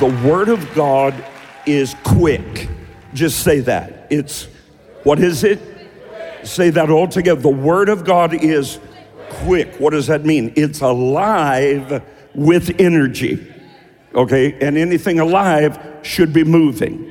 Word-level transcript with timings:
The 0.00 0.06
Word 0.26 0.48
of 0.48 0.74
God 0.74 1.14
is 1.66 1.94
quick. 2.02 2.68
Just 3.14 3.42
say 3.44 3.60
that. 3.60 4.06
It's, 4.10 4.48
what 5.02 5.18
is 5.18 5.44
it? 5.44 5.60
Say 6.44 6.70
that 6.70 6.90
all 6.90 7.06
together. 7.06 7.40
The 7.40 7.48
Word 7.48 7.88
of 7.88 8.04
God 8.04 8.34
is 8.34 8.78
quick. 9.28 9.76
What 9.76 9.90
does 9.90 10.06
that 10.06 10.24
mean? 10.24 10.52
It's 10.56 10.80
alive 10.80 12.02
with 12.34 12.80
energy. 12.80 13.46
Okay? 14.14 14.58
And 14.60 14.76
anything 14.76 15.20
alive 15.20 15.78
should 16.02 16.32
be 16.32 16.44
moving. 16.44 17.10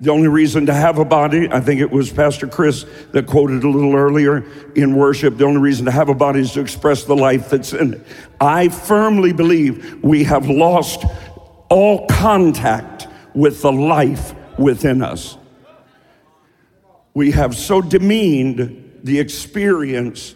The 0.00 0.10
only 0.10 0.26
reason 0.26 0.66
to 0.66 0.74
have 0.74 0.98
a 0.98 1.04
body, 1.04 1.48
I 1.48 1.60
think 1.60 1.80
it 1.80 1.90
was 1.90 2.12
Pastor 2.12 2.48
Chris 2.48 2.84
that 3.12 3.28
quoted 3.28 3.62
a 3.62 3.68
little 3.68 3.94
earlier 3.94 4.44
in 4.74 4.96
worship, 4.96 5.36
the 5.36 5.44
only 5.44 5.60
reason 5.60 5.84
to 5.84 5.92
have 5.92 6.08
a 6.08 6.14
body 6.14 6.40
is 6.40 6.52
to 6.54 6.60
express 6.60 7.04
the 7.04 7.14
life 7.14 7.50
that's 7.50 7.72
in 7.72 7.94
it. 7.94 8.06
I 8.40 8.68
firmly 8.68 9.32
believe 9.32 10.02
we 10.02 10.24
have 10.24 10.48
lost 10.48 11.04
all 11.72 12.06
contact 12.06 13.08
with 13.34 13.62
the 13.62 13.72
life 13.72 14.34
within 14.58 15.00
us. 15.00 15.38
We 17.14 17.30
have 17.30 17.56
so 17.56 17.80
demeaned 17.80 19.00
the 19.02 19.18
experience 19.18 20.34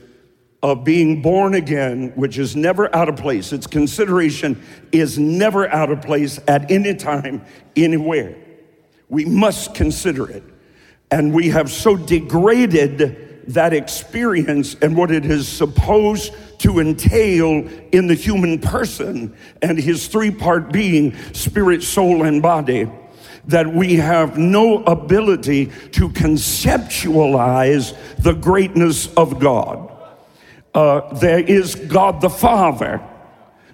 of 0.62 0.82
being 0.82 1.20
born 1.20 1.52
again, 1.52 2.12
which 2.14 2.38
is 2.38 2.56
never 2.56 2.95
out 2.96 3.10
of 3.10 3.16
place. 3.16 3.52
Its 3.52 3.66
consideration 3.66 4.62
is 4.92 5.18
never 5.18 5.68
out 5.68 5.90
of 5.90 6.00
place 6.00 6.40
at 6.48 6.70
any 6.70 6.95
time, 6.95 7.45
anywhere. 7.76 8.34
We 9.10 9.26
must 9.26 9.74
consider 9.74 10.30
it. 10.30 10.42
And 11.10 11.34
we 11.34 11.50
have 11.50 11.70
so 11.70 11.96
degraded 11.96 13.25
that 13.48 13.73
experience 13.73 14.74
and 14.82 14.96
what 14.96 15.10
it 15.10 15.27
is 15.27 15.48
supposed 15.48 16.34
to 16.59 16.80
entail 16.80 17.66
in 17.92 18.06
the 18.06 18.14
human 18.14 18.59
person 18.59 19.37
and 19.62 19.78
his 19.78 20.09
three 20.09 20.30
part 20.30 20.73
being 20.73 21.15
spirit, 21.32 21.82
soul, 21.82 22.24
and 22.24 22.43
body 22.43 22.90
that 23.46 23.73
we 23.73 23.95
have 23.95 24.37
no 24.37 24.82
ability 24.85 25.66
to 25.93 26.09
conceptualize 26.09 27.96
the 28.18 28.32
greatness 28.32 29.12
of 29.15 29.38
God. 29.38 29.92
Uh, 30.74 31.15
there 31.15 31.38
is 31.38 31.74
God 31.74 32.20
the 32.20 32.30
Father, 32.30 33.01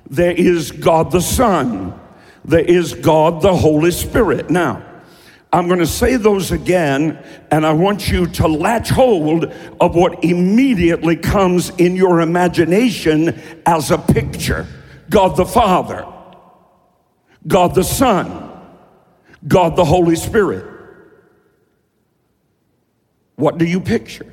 there 0.08 0.32
is 0.32 0.70
God 0.70 1.10
the 1.10 1.20
Son, 1.20 1.98
there 2.44 2.60
is 2.60 2.92
God 2.94 3.40
the 3.40 3.56
Holy 3.56 3.90
Spirit. 3.90 4.50
Now, 4.50 4.91
I'm 5.52 5.66
going 5.68 5.80
to 5.80 5.86
say 5.86 6.16
those 6.16 6.50
again, 6.50 7.22
and 7.50 7.66
I 7.66 7.72
want 7.72 8.10
you 8.10 8.26
to 8.26 8.48
latch 8.48 8.88
hold 8.88 9.44
of 9.80 9.94
what 9.94 10.24
immediately 10.24 11.14
comes 11.14 11.68
in 11.70 11.94
your 11.94 12.22
imagination 12.22 13.38
as 13.66 13.90
a 13.90 13.98
picture 13.98 14.66
God 15.10 15.36
the 15.36 15.44
Father, 15.44 16.06
God 17.46 17.74
the 17.74 17.84
Son, 17.84 18.50
God 19.46 19.76
the 19.76 19.84
Holy 19.84 20.16
Spirit. 20.16 20.64
What 23.36 23.58
do 23.58 23.66
you 23.66 23.80
picture? 23.80 24.32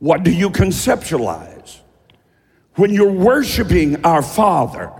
What 0.00 0.24
do 0.24 0.32
you 0.32 0.50
conceptualize? 0.50 1.78
When 2.74 2.92
you're 2.92 3.12
worshiping 3.12 4.04
our 4.04 4.22
Father, 4.22 4.90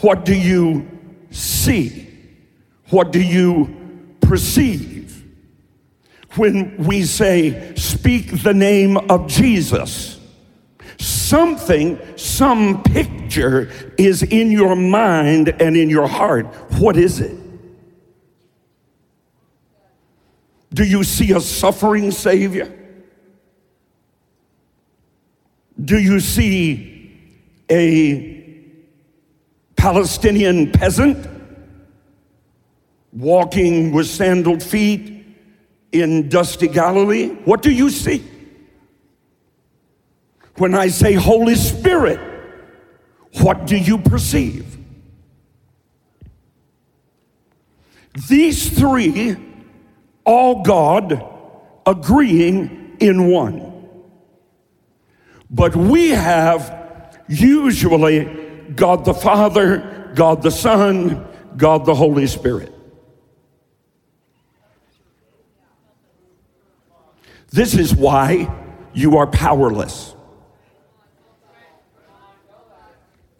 what 0.00 0.24
do 0.24 0.34
you 0.34 0.88
see? 1.30 2.08
What 2.88 3.12
do 3.12 3.20
you 3.20 3.81
perceive. 4.32 5.22
When 6.36 6.78
we 6.78 7.02
say, 7.04 7.74
speak 7.74 8.42
the 8.42 8.54
name 8.54 8.96
of 8.96 9.26
Jesus, 9.26 10.18
something, 10.98 12.00
some 12.16 12.82
picture 12.82 13.70
is 13.98 14.22
in 14.22 14.50
your 14.50 14.74
mind 14.74 15.50
and 15.60 15.76
in 15.76 15.90
your 15.90 16.08
heart. 16.08 16.46
What 16.78 16.96
is 16.96 17.20
it? 17.20 17.36
Do 20.72 20.84
you 20.84 21.04
see 21.04 21.32
a 21.32 21.40
suffering 21.40 22.10
Savior? 22.10 22.72
Do 25.78 25.98
you 25.98 26.20
see 26.20 27.20
a 27.68 28.64
Palestinian 29.76 30.72
peasant? 30.72 31.31
Walking 33.12 33.92
with 33.92 34.06
sandaled 34.06 34.62
feet 34.62 35.24
in 35.92 36.28
dusty 36.28 36.68
Galilee? 36.68 37.28
What 37.44 37.62
do 37.62 37.70
you 37.70 37.90
see? 37.90 38.24
When 40.56 40.74
I 40.74 40.88
say 40.88 41.14
Holy 41.14 41.54
Spirit, 41.54 42.20
what 43.40 43.66
do 43.66 43.76
you 43.76 43.98
perceive? 43.98 44.78
These 48.28 48.78
three, 48.78 49.36
all 50.24 50.62
God, 50.62 51.24
agreeing 51.86 52.96
in 53.00 53.28
one. 53.28 53.70
But 55.50 55.74
we 55.74 56.10
have 56.10 57.18
usually 57.28 58.24
God 58.74 59.04
the 59.04 59.14
Father, 59.14 60.12
God 60.14 60.42
the 60.42 60.50
Son, 60.50 61.26
God 61.56 61.86
the 61.86 61.94
Holy 61.94 62.26
Spirit. 62.26 62.72
This 67.52 67.74
is 67.74 67.94
why 67.94 68.50
you 68.94 69.18
are 69.18 69.26
powerless. 69.26 70.14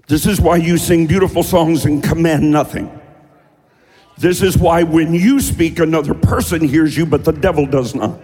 This 0.06 0.26
is 0.26 0.38
why 0.38 0.56
you 0.56 0.76
sing 0.76 1.06
beautiful 1.06 1.42
songs 1.42 1.86
and 1.86 2.04
command 2.04 2.50
nothing. 2.50 3.00
This 4.18 4.42
is 4.42 4.58
why 4.58 4.82
when 4.82 5.14
you 5.14 5.40
speak, 5.40 5.78
another 5.78 6.12
person 6.12 6.60
hears 6.60 6.94
you, 6.94 7.06
but 7.06 7.24
the 7.24 7.32
devil 7.32 7.64
does 7.64 7.94
not. 7.94 8.20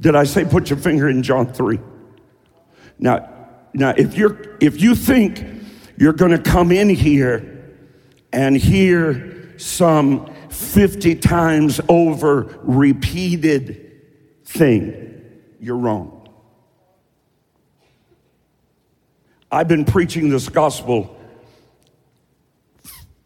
Did 0.00 0.16
I 0.16 0.24
say 0.24 0.44
put 0.44 0.70
your 0.70 0.78
finger 0.78 1.08
in 1.08 1.22
John 1.22 1.52
3? 1.52 1.78
Now, 2.98 3.39
now, 3.72 3.94
if 3.96 4.16
you're 4.16 4.56
if 4.60 4.80
you 4.80 4.94
think 4.94 5.44
you're 5.96 6.12
going 6.12 6.32
to 6.32 6.42
come 6.42 6.72
in 6.72 6.88
here 6.88 7.76
and 8.32 8.56
hear 8.56 9.58
some 9.58 10.32
50 10.48 11.16
times 11.16 11.80
over 11.88 12.58
repeated 12.62 14.02
thing, 14.44 15.22
you're 15.60 15.76
wrong. 15.76 16.28
I've 19.52 19.68
been 19.68 19.84
preaching 19.84 20.30
this 20.30 20.48
gospel 20.48 21.16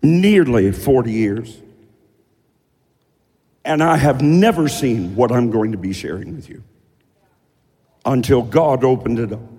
nearly 0.02 0.72
40 0.72 1.12
years, 1.12 1.58
and 3.64 3.82
I 3.82 3.96
have 3.96 4.20
never 4.20 4.68
seen 4.68 5.16
what 5.16 5.32
I'm 5.32 5.50
going 5.50 5.72
to 5.72 5.78
be 5.78 5.92
sharing 5.92 6.34
with 6.34 6.48
you 6.48 6.62
until 8.04 8.42
God 8.42 8.84
opened 8.84 9.18
it 9.18 9.32
up 9.32 9.53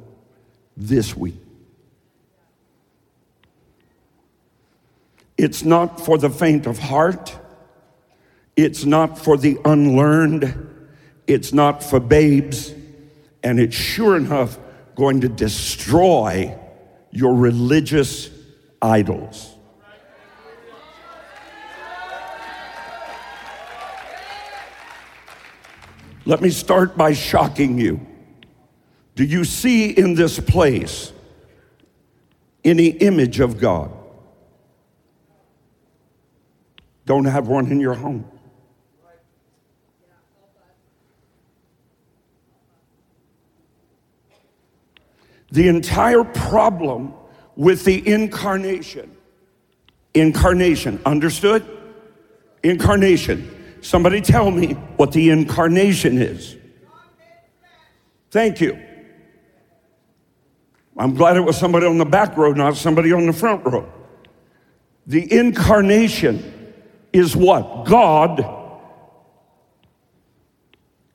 this 0.77 1.15
week. 1.15 1.39
It's 5.37 5.63
not 5.63 5.99
for 5.99 6.17
the 6.17 6.29
faint 6.29 6.65
of 6.65 6.79
heart. 6.79 7.37
It's 8.55 8.85
not 8.85 9.17
for 9.17 9.37
the 9.37 9.57
unlearned. 9.65 10.87
It's 11.27 11.53
not 11.53 11.83
for 11.83 11.99
babes. 11.99 12.73
And 13.43 13.59
it's 13.59 13.75
sure 13.75 14.15
enough 14.15 14.57
going 14.95 15.21
to 15.21 15.29
destroy 15.29 16.57
your 17.11 17.35
religious 17.35 18.29
idols. 18.81 19.51
Let 26.25 26.41
me 26.41 26.49
start 26.49 26.97
by 26.97 27.13
shocking 27.13 27.78
you. 27.78 28.05
Do 29.16 29.23
you 29.23 29.46
see 29.46 29.90
in 29.90 30.14
this 30.14 30.40
place 30.40 31.14
any 32.64 32.88
image 32.88 33.40
of 33.40 33.59
God? 33.59 33.91
Don't 37.06 37.26
have 37.26 37.47
one 37.47 37.72
in 37.72 37.79
your 37.79 37.94
home. 37.94 38.29
The 45.52 45.70
entire 45.70 46.26
problem 46.26 47.14
with 47.56 47.85
the 47.85 48.06
incarnation, 48.06 49.16
incarnation, 50.14 51.00
understood? 51.06 51.66
Incarnation. 52.64 53.79
Somebody 53.82 54.20
tell 54.20 54.52
me 54.52 54.73
what 54.97 55.14
the 55.14 55.29
incarnation 55.29 56.17
is. 56.17 56.58
Thank 58.32 58.59
you. 58.59 58.78
I'm 60.97 61.13
glad 61.13 61.35
it 61.35 61.41
was 61.41 61.57
somebody 61.57 61.85
on 61.85 61.97
the 61.97 62.05
back 62.05 62.37
row, 62.37 62.53
not 62.53 62.77
somebody 62.77 63.11
on 63.11 63.25
the 63.25 63.33
front 63.33 63.65
row. 63.65 63.91
The 65.07 65.31
incarnation 65.31 66.73
is 67.11 67.35
what? 67.35 67.85
God 67.85 68.63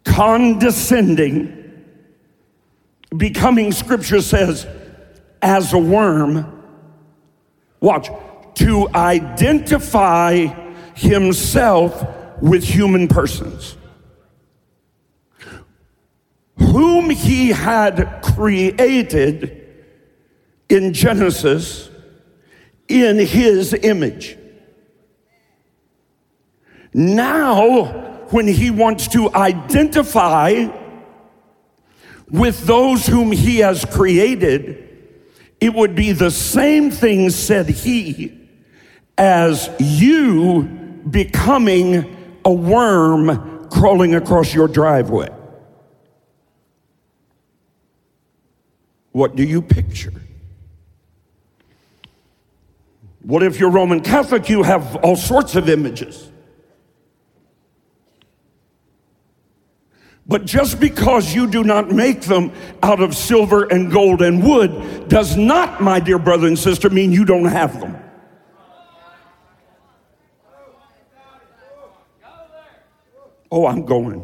condescending, 0.04 1.84
becoming, 3.16 3.72
scripture 3.72 4.20
says, 4.20 4.66
as 5.40 5.72
a 5.72 5.78
worm. 5.78 6.62
Watch, 7.80 8.10
to 8.56 8.88
identify 8.94 10.46
himself 10.94 12.06
with 12.42 12.64
human 12.64 13.08
persons, 13.08 13.76
whom 16.58 17.08
he 17.08 17.48
had 17.48 18.20
created 18.22 19.59
in 20.70 20.94
Genesis 20.94 21.90
in 22.88 23.18
his 23.18 23.74
image. 23.74 24.38
Now, 26.94 27.84
when 28.30 28.48
he 28.48 28.70
wants 28.70 29.08
to 29.08 29.32
identify 29.34 30.68
with 32.28 32.64
those 32.66 33.06
whom 33.06 33.32
he 33.32 33.58
has 33.58 33.84
created, 33.84 34.88
it 35.60 35.74
would 35.74 35.94
be 35.94 36.12
the 36.12 36.30
same 36.30 36.90
thing, 36.90 37.30
said 37.30 37.68
he, 37.68 38.48
as 39.18 39.68
you 39.78 40.62
becoming 41.08 42.38
a 42.44 42.52
worm 42.52 43.68
crawling 43.68 44.14
across 44.14 44.54
your 44.54 44.68
driveway. 44.68 45.28
What 49.12 49.36
do 49.36 49.42
you 49.42 49.60
picture? 49.60 50.12
What 53.22 53.42
if 53.42 53.60
you're 53.60 53.70
Roman 53.70 54.00
Catholic? 54.00 54.48
You 54.48 54.62
have 54.62 54.96
all 54.96 55.16
sorts 55.16 55.54
of 55.54 55.68
images. 55.68 56.30
But 60.26 60.44
just 60.44 60.78
because 60.78 61.34
you 61.34 61.48
do 61.48 61.64
not 61.64 61.90
make 61.90 62.22
them 62.22 62.52
out 62.82 63.00
of 63.00 63.16
silver 63.16 63.64
and 63.64 63.90
gold 63.90 64.22
and 64.22 64.44
wood 64.44 65.08
does 65.08 65.36
not, 65.36 65.82
my 65.82 65.98
dear 65.98 66.18
brother 66.20 66.46
and 66.46 66.58
sister, 66.58 66.88
mean 66.88 67.10
you 67.10 67.24
don't 67.24 67.46
have 67.46 67.80
them. 67.80 67.96
Oh, 73.50 73.66
I'm 73.66 73.84
going. 73.84 74.22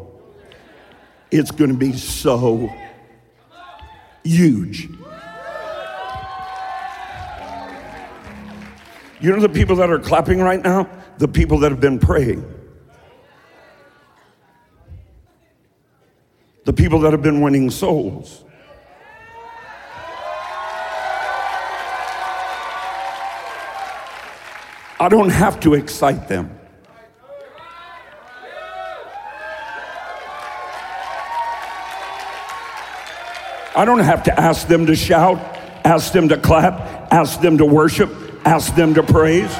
It's 1.29 1.51
going 1.51 1.71
to 1.71 1.77
be 1.77 1.91
so 1.91 2.73
huge. 4.23 4.89
You 9.19 9.31
know 9.31 9.41
the 9.41 9.49
people 9.49 9.77
that 9.77 9.89
are 9.89 9.99
clapping 9.99 10.39
right 10.39 10.61
now? 10.61 10.87
The 11.17 11.27
people 11.27 11.59
that 11.59 11.71
have 11.71 11.81
been 11.81 11.97
praying. 11.97 12.45
The 16.65 16.73
people 16.73 16.99
that 16.99 17.13
have 17.13 17.23
been 17.23 17.41
winning 17.41 17.71
souls. 17.71 18.43
I 24.99 25.09
don't 25.09 25.29
have 25.29 25.59
to 25.61 25.73
excite 25.73 26.27
them. 26.27 26.53
I 33.75 33.85
don't 33.85 33.99
have 33.99 34.23
to 34.23 34.39
ask 34.39 34.67
them 34.67 34.87
to 34.87 34.95
shout, 34.95 35.37
ask 35.85 36.11
them 36.11 36.29
to 36.29 36.37
clap, 36.37 37.13
ask 37.13 37.39
them 37.41 37.59
to 37.59 37.65
worship, 37.65 38.26
ask 38.47 38.73
them 38.75 38.93
to 38.93 39.03
praise. 39.03 39.53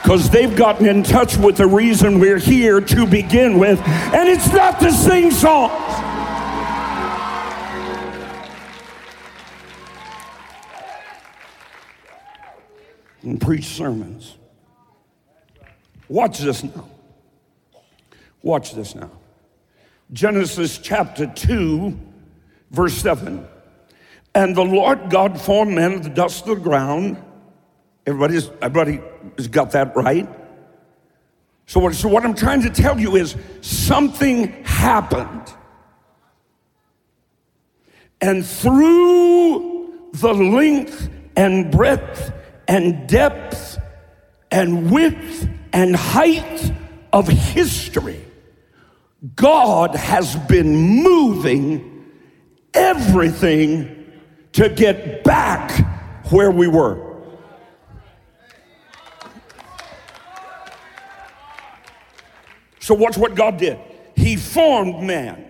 Because 0.00 0.30
they've 0.30 0.54
gotten 0.54 0.86
in 0.86 1.02
touch 1.02 1.36
with 1.36 1.56
the 1.56 1.66
reason 1.66 2.20
we're 2.20 2.38
here 2.38 2.80
to 2.80 3.04
begin 3.04 3.58
with, 3.58 3.80
and 3.80 4.28
it's 4.28 4.52
not 4.52 4.78
to 4.78 4.92
sing 4.92 5.32
songs. 5.32 5.72
And 13.22 13.40
preach 13.40 13.64
sermons. 13.64 14.36
Watch 16.08 16.38
this 16.38 16.62
now. 16.62 16.88
Watch 18.40 18.72
this 18.74 18.94
now. 18.94 19.10
Genesis 20.12 20.78
chapter 20.78 21.26
2, 21.26 21.98
verse 22.70 22.94
7. 22.94 23.44
And 24.36 24.54
the 24.54 24.64
Lord 24.64 25.08
God 25.08 25.40
formed 25.40 25.72
man 25.72 25.94
of 25.94 26.02
the 26.02 26.10
dust 26.10 26.46
of 26.46 26.58
the 26.58 26.62
ground. 26.62 27.16
Everybody's, 28.06 28.50
everybody 28.60 29.00
has 29.38 29.48
got 29.48 29.70
that 29.70 29.96
right. 29.96 30.28
So 31.64 31.80
what, 31.80 31.94
so 31.94 32.10
what 32.10 32.22
I'm 32.22 32.34
trying 32.34 32.60
to 32.60 32.68
tell 32.68 33.00
you 33.00 33.16
is 33.16 33.34
something 33.62 34.62
happened. 34.62 35.54
And 38.20 38.44
through 38.44 40.10
the 40.12 40.34
length 40.34 41.08
and 41.34 41.72
breadth 41.72 42.30
and 42.68 43.08
depth 43.08 43.78
and 44.50 44.90
width 44.90 45.48
and 45.72 45.96
height 45.96 46.74
of 47.10 47.26
history, 47.26 48.22
God 49.34 49.94
has 49.94 50.36
been 50.36 50.76
moving 50.76 52.04
everything 52.74 53.95
to 54.56 54.70
get 54.70 55.22
back 55.22 55.70
where 56.30 56.50
we 56.50 56.66
were. 56.66 57.14
So, 62.80 62.94
watch 62.94 63.18
what 63.18 63.34
God 63.34 63.58
did. 63.58 63.78
He 64.14 64.36
formed 64.36 65.02
man 65.02 65.44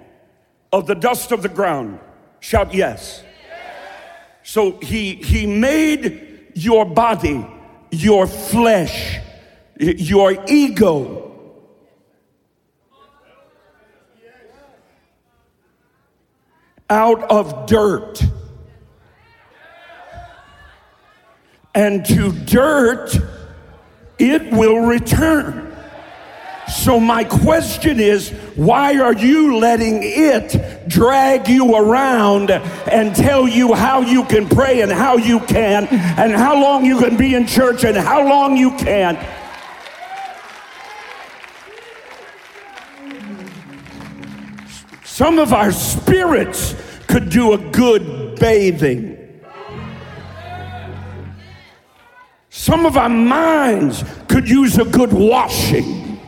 of 0.73 0.89
the 0.89 0.97
dust 0.97 1.31
of 1.31 1.43
the 1.43 1.49
ground. 1.49 2.01
Shout 2.41 2.75
yes. 2.75 3.23
So, 4.43 4.81
He, 4.81 5.15
he 5.15 5.47
made 5.47 6.51
your 6.55 6.85
body, 6.85 7.47
your 7.93 8.27
flesh, 8.27 9.21
your 9.79 10.37
ego, 10.49 11.63
out 16.91 17.23
of 17.31 17.67
dirt. 17.67 18.21
And 21.77 22.05
to 22.07 22.33
dirt 22.33 23.17
it 24.19 24.51
will 24.51 24.79
return. 24.79 25.63
So, 26.69 26.99
my 26.99 27.23
question 27.23 28.01
is 28.01 28.31
why 28.57 28.99
are 28.99 29.13
you 29.13 29.59
letting 29.59 30.01
it 30.03 30.89
drag 30.89 31.49
you 31.49 31.77
around 31.77 32.51
and 32.51 33.15
tell 33.15 33.47
you 33.47 33.73
how 33.73 34.01
you 34.01 34.25
can 34.25 34.49
pray 34.49 34.81
and 34.81 34.91
how 34.91 35.17
you 35.17 35.39
can, 35.41 35.87
and 35.87 36.33
how 36.33 36.61
long 36.61 36.85
you 36.85 36.99
can 36.99 37.17
be 37.17 37.35
in 37.35 37.47
church 37.47 37.85
and 37.85 37.97
how 37.97 38.27
long 38.29 38.57
you 38.57 38.73
can't? 38.79 39.19
Some 45.05 45.39
of 45.39 45.53
our 45.53 45.71
spirits 45.71 46.75
could 47.07 47.31
do 47.31 47.53
a 47.53 47.59
good 47.59 48.41
bathing. 48.41 49.16
Some 52.67 52.85
of 52.85 52.97
our 52.97 53.09
minds 53.09 54.03
could 54.27 54.51
use 54.51 54.77
a 54.77 54.85
good 54.85 55.13
washing. 55.13 56.19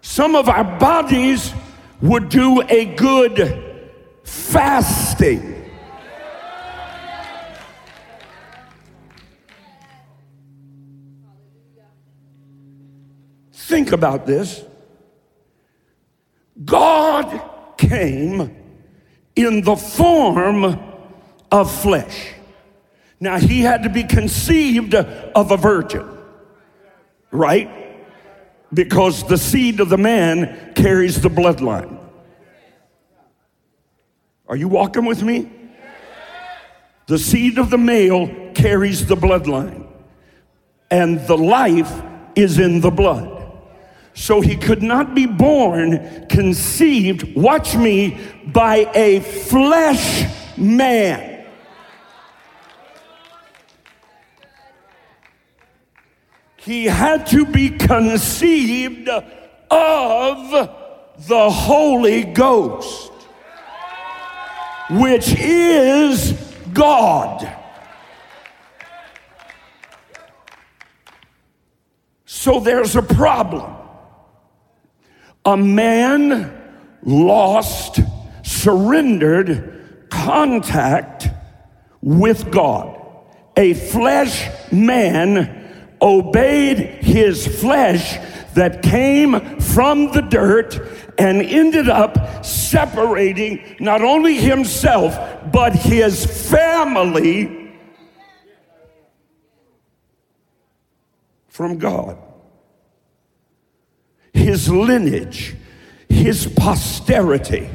Some 0.00 0.36
of 0.36 0.48
our 0.48 0.62
bodies 0.78 1.52
would 2.00 2.28
do 2.28 2.62
a 2.68 2.84
good 2.94 3.82
fasting. 4.22 5.72
Think 13.52 13.90
about 13.90 14.24
this. 14.24 14.62
God 16.64 17.76
came 17.76 18.54
in 19.34 19.62
the 19.62 19.74
form 19.74 20.78
of 21.50 21.74
flesh. 21.82 22.33
Now, 23.24 23.38
he 23.38 23.62
had 23.62 23.84
to 23.84 23.88
be 23.88 24.04
conceived 24.04 24.94
of 24.94 25.50
a 25.50 25.56
virgin, 25.56 26.06
right? 27.30 27.70
Because 28.70 29.26
the 29.26 29.38
seed 29.38 29.80
of 29.80 29.88
the 29.88 29.96
man 29.96 30.74
carries 30.74 31.22
the 31.22 31.30
bloodline. 31.30 31.98
Are 34.46 34.56
you 34.56 34.68
walking 34.68 35.06
with 35.06 35.22
me? 35.22 35.50
The 37.06 37.18
seed 37.18 37.56
of 37.56 37.70
the 37.70 37.78
male 37.78 38.28
carries 38.52 39.06
the 39.06 39.16
bloodline, 39.16 39.86
and 40.90 41.18
the 41.26 41.38
life 41.38 42.02
is 42.36 42.58
in 42.58 42.82
the 42.82 42.90
blood. 42.90 43.58
So 44.12 44.42
he 44.42 44.54
could 44.54 44.82
not 44.82 45.14
be 45.14 45.24
born, 45.24 46.26
conceived, 46.28 47.34
watch 47.34 47.74
me, 47.74 48.20
by 48.48 48.90
a 48.94 49.20
flesh 49.20 50.30
man. 50.58 51.33
He 56.64 56.86
had 56.86 57.26
to 57.26 57.44
be 57.44 57.70
conceived 57.70 59.08
of 59.08 60.50
the 61.28 61.50
Holy 61.50 62.24
Ghost, 62.24 63.12
which 64.90 65.34
is 65.38 66.32
God. 66.72 67.54
So 72.24 72.60
there's 72.60 72.96
a 72.96 73.02
problem. 73.02 73.74
A 75.44 75.56
man 75.56 76.62
lost, 77.02 78.00
surrendered 78.42 80.08
contact 80.08 81.28
with 82.00 82.50
God. 82.50 82.98
A 83.56 83.74
flesh 83.74 84.48
man 84.72 85.63
obeyed 86.00 86.78
his 86.78 87.46
flesh 87.60 88.18
that 88.54 88.82
came 88.82 89.58
from 89.60 90.12
the 90.12 90.20
dirt 90.22 90.80
and 91.18 91.42
ended 91.42 91.88
up 91.88 92.44
separating 92.44 93.76
not 93.80 94.02
only 94.02 94.36
himself, 94.36 95.16
but 95.52 95.74
his 95.74 96.24
family 96.50 97.72
from 101.48 101.78
God. 101.78 102.18
His 104.32 104.68
lineage, 104.68 105.54
his 106.08 106.46
posterity, 106.46 107.68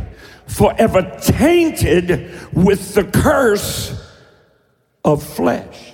forever 0.47 1.17
tainted 1.21 2.31
with 2.53 2.93
the 2.93 3.05
curse 3.05 3.95
of 5.05 5.23
flesh. 5.23 5.93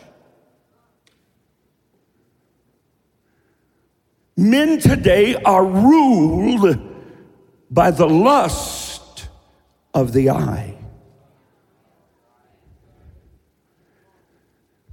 Men 4.37 4.79
today 4.79 5.35
are 5.35 5.65
ruled 5.65 6.77
by 7.71 7.91
the 7.91 8.07
lust 8.07 9.29
of 9.93 10.11
the 10.13 10.29
eye. 10.29 10.77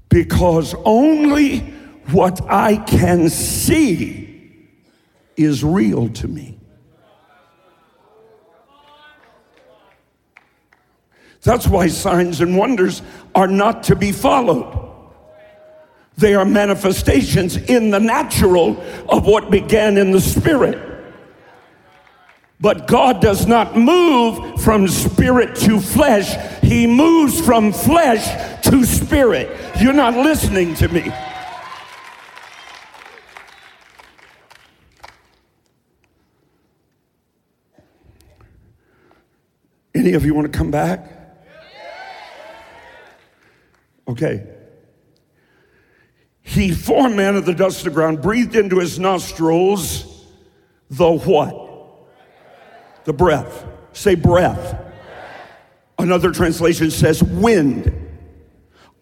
Because 0.09 0.75
only 0.85 1.61
what 2.11 2.41
I 2.49 2.77
can 2.77 3.29
see 3.31 4.69
is 5.37 5.65
real 5.65 6.09
to 6.11 6.29
me. 6.29 6.59
That's 11.43 11.67
why 11.67 11.89
signs 11.89 12.41
and 12.41 12.57
wonders 12.57 13.03
are 13.35 13.49
not 13.49 13.83
to 13.85 13.97
be 13.97 14.13
followed. 14.13 14.92
They 16.17 16.35
are 16.35 16.45
manifestations 16.45 17.57
in 17.57 17.91
the 17.91 17.99
natural 17.99 18.81
of 19.09 19.27
what 19.27 19.51
began 19.51 19.97
in 19.97 20.11
the 20.11 20.21
spirit. 20.21 20.79
But 22.61 22.87
God 22.87 23.21
does 23.21 23.47
not 23.47 23.77
move 23.77 24.63
from 24.63 24.87
spirit 24.87 25.57
to 25.57 25.81
flesh, 25.81 26.37
He 26.63 26.87
moves 26.87 27.41
from 27.41 27.73
flesh 27.73 28.63
to 28.63 28.85
spirit. 28.85 29.51
You're 29.81 29.93
not 29.93 30.15
listening 30.15 30.75
to 30.77 30.89
me. 30.89 31.13
Any 39.95 40.13
of 40.15 40.25
you 40.25 40.35
want 40.35 40.51
to 40.51 40.57
come 40.57 40.71
back? 40.71 41.11
Okay. 44.07 44.47
He 46.53 46.71
formed 46.71 47.17
man 47.17 47.35
of 47.37 47.47
the 47.47 47.55
dust 47.55 47.79
of 47.79 47.85
the 47.85 47.91
ground, 47.93 48.21
breathed 48.21 48.57
into 48.57 48.79
his 48.79 48.99
nostrils 48.99 50.27
the 50.91 51.11
what? 51.11 52.07
The 53.05 53.15
breath. 53.15 53.65
Say 53.95 54.17
breath. 54.17 54.79
Another 55.99 56.31
translation 56.31 56.91
says 56.91 57.23
wind. 57.23 57.91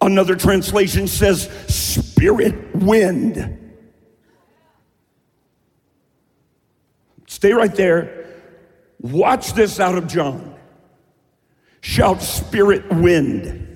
Another 0.01 0.37
translation 0.37 1.09
says 1.09 1.51
spirit 1.67 2.73
wind. 2.77 3.75
Stay 7.27 7.53
right 7.53 7.75
there. 7.75 8.29
Watch 9.01 9.55
this 9.55 9.81
out 9.81 9.99
of 9.99 10.07
John. 10.07 10.55
Shout 11.81 12.23
spirit 12.23 12.89
wind. 12.93 13.67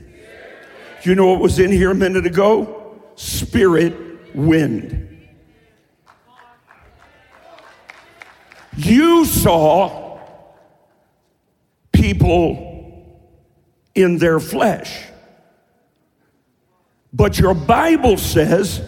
You 1.03 1.17
know 1.17 1.27
what 1.27 1.41
was 1.41 1.59
in 1.59 1.73
here 1.73 1.91
a 1.91 1.95
minute 1.95 2.25
ago? 2.25 2.83
Spirit 3.17 4.35
wind. 4.35 5.05
You 8.77 9.25
saw 9.25 10.19
people 11.93 13.21
in 13.95 14.19
their 14.19 14.41
flesh. 14.41 15.07
But 17.13 17.39
your 17.39 17.55
Bible 17.55 18.17
says, 18.17 18.83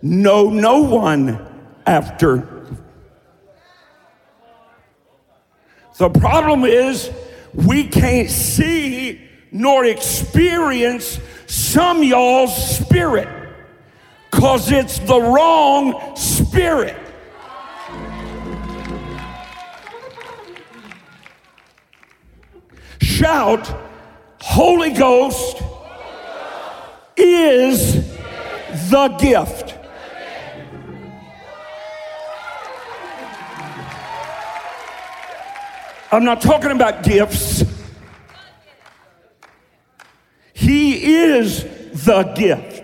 know 0.00 0.48
no 0.50 0.82
one 0.82 1.72
after. 1.84 2.48
The 5.98 6.08
problem 6.08 6.64
is, 6.64 7.10
we 7.52 7.84
can't 7.84 8.30
see 8.30 9.28
nor 9.50 9.84
experience 9.84 11.20
some 11.46 12.02
y'all's 12.02 12.78
spirit 12.78 13.41
because 14.42 14.72
it's 14.72 14.98
the 14.98 15.20
wrong 15.20 16.16
spirit. 16.16 16.96
Shout, 23.00 23.72
Holy 24.40 24.90
Ghost 24.90 25.62
is 27.16 27.94
the 28.90 29.16
gift. 29.20 29.78
I'm 36.10 36.24
not 36.24 36.40
talking 36.40 36.72
about 36.72 37.04
gifts. 37.04 37.62
He 40.52 41.14
is 41.14 41.62
the 42.04 42.24
gift. 42.34 42.81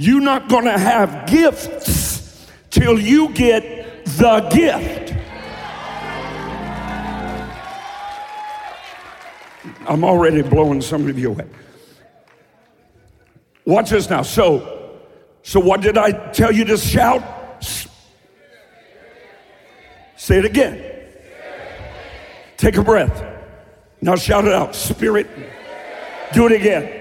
You're 0.00 0.22
not 0.22 0.48
going 0.48 0.64
to 0.64 0.78
have 0.78 1.28
gifts 1.28 2.48
till 2.70 2.98
you 2.98 3.28
get 3.34 4.06
the 4.06 4.40
gift. 4.50 5.14
I'm 9.86 10.02
already 10.02 10.40
blowing 10.40 10.80
some 10.80 11.06
of 11.06 11.18
you 11.18 11.28
away. 11.28 11.46
Watch 13.66 13.90
this 13.90 14.08
now. 14.08 14.22
So, 14.22 15.00
so 15.42 15.60
what 15.60 15.82
did 15.82 15.98
I 15.98 16.12
tell 16.30 16.50
you 16.50 16.64
to 16.64 16.78
shout? 16.78 17.22
Say 20.16 20.38
it 20.38 20.46
again. 20.46 20.82
Take 22.56 22.78
a 22.78 22.82
breath. 22.82 23.22
Now 24.00 24.16
shout 24.16 24.46
it 24.46 24.54
out. 24.54 24.74
Spirit. 24.74 25.26
Do 26.32 26.46
it 26.46 26.52
again. 26.52 26.99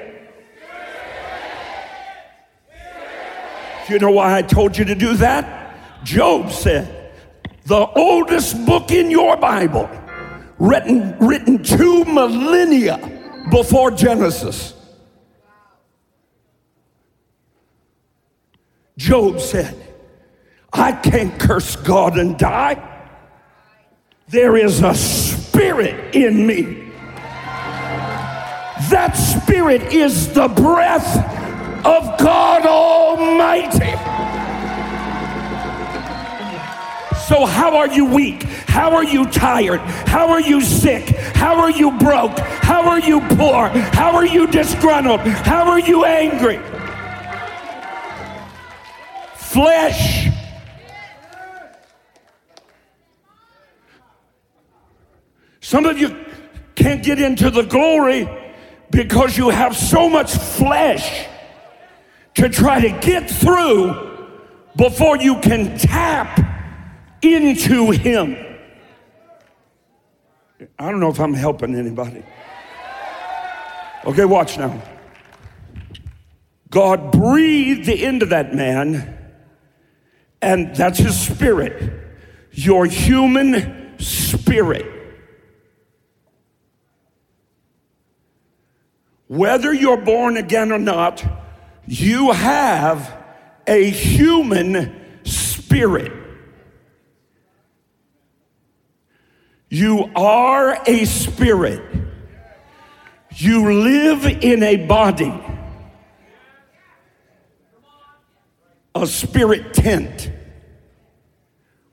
You 3.90 3.98
know 3.98 4.12
why 4.12 4.38
I 4.38 4.44
told 4.44 4.78
you 4.78 4.86
to 4.86 4.96
do 4.96 5.16
that? 5.16 6.04
Job 6.04 6.52
said, 6.52 7.12
the 7.66 7.88
oldest 7.88 8.66
book 8.66 8.92
in 8.92 9.10
your 9.10 9.36
Bible, 9.36 9.90
written, 10.60 11.18
written 11.20 11.64
two 11.64 12.06
millennia 12.06 12.98
before 13.50 13.90
Genesis. 13.90 14.76
Job 18.98 19.40
said, 19.40 19.76
I 20.72 20.92
can't 20.92 21.40
curse 21.40 21.76
God 21.76 22.20
and 22.20 22.38
die. 22.38 22.86
There 24.28 24.56
is 24.56 24.84
a 24.84 24.94
spirit 24.94 26.16
in 26.16 26.46
me. 26.46 26.92
That 28.90 29.14
spirit 29.14 29.94
is 29.94 30.32
the 30.34 30.48
breath 30.48 31.39
of 31.86 32.18
God 32.20 32.66
Almighty. 32.66 33.96
So, 37.28 37.46
how 37.46 37.78
are 37.78 37.88
you 37.88 38.06
weak? 38.06 38.42
How 38.68 38.96
are 38.96 39.04
you 39.04 39.26
tired? 39.26 39.82
How 39.82 40.30
are 40.30 40.42
you 40.42 40.62
sick? 40.62 41.10
How 41.36 41.60
are 41.60 41.70
you 41.70 41.92
broke? 42.00 42.40
How 42.40 42.90
are 42.90 43.00
you 43.00 43.22
poor? 43.22 43.68
How 43.68 44.16
are 44.16 44.26
you 44.26 44.48
disgruntled? 44.48 45.20
How 45.22 45.70
are 45.70 45.80
you 45.80 46.06
angry? 46.06 46.60
Flesh. 49.36 50.30
Some 55.62 55.86
of 55.86 56.00
you 56.00 56.26
can't 56.74 57.04
get 57.04 57.22
into 57.22 57.52
the 57.52 57.62
glory 57.62 58.28
because 58.90 59.38
you 59.38 59.50
have 59.50 59.78
so 59.78 60.10
much 60.10 60.32
flesh 60.32 61.29
to 62.40 62.48
try 62.48 62.80
to 62.80 62.90
get 63.06 63.30
through 63.30 64.08
before 64.78 65.18
you 65.18 65.42
can 65.42 65.78
tap 65.78 66.40
into 67.22 67.92
Him. 67.92 68.38
I 70.78 70.90
don't 70.90 71.02
know 71.02 71.10
if 71.10 71.20
I'm 71.20 71.34
helping 71.34 71.76
anybody. 71.76 72.24
Okay, 74.06 74.24
watch 74.24 74.58
now. 74.58 74.82
God 76.70 77.12
breathed 77.12 77.90
into 77.90 78.28
that 78.28 78.56
man, 78.56 79.18
and 80.42 80.74
that's 80.74 81.00
his 81.00 81.20
spirit, 81.20 81.92
your 82.54 82.86
human 82.86 84.00
spirit. 84.00 84.86
Whether 89.28 89.74
you're 89.74 89.98
born 89.98 90.38
again 90.38 90.72
or 90.72 90.80
not, 90.80 91.26
you 91.90 92.32
have 92.32 93.12
a 93.66 93.90
human 93.90 95.24
spirit. 95.26 96.12
You 99.70 100.12
are 100.16 100.80
a 100.86 101.06
spirit. 101.06 101.82
You 103.36 103.82
live 103.82 104.24
in 104.24 104.62
a 104.62 104.86
body, 104.86 105.34
a 108.94 109.08
spirit 109.08 109.74
tent, 109.74 110.32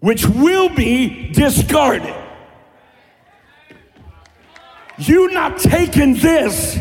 which 0.01 0.27
will 0.27 0.69
be 0.69 1.31
discarded. 1.33 2.15
You 4.99 5.33
not 5.33 5.59
taking 5.59 6.17
this 6.17 6.79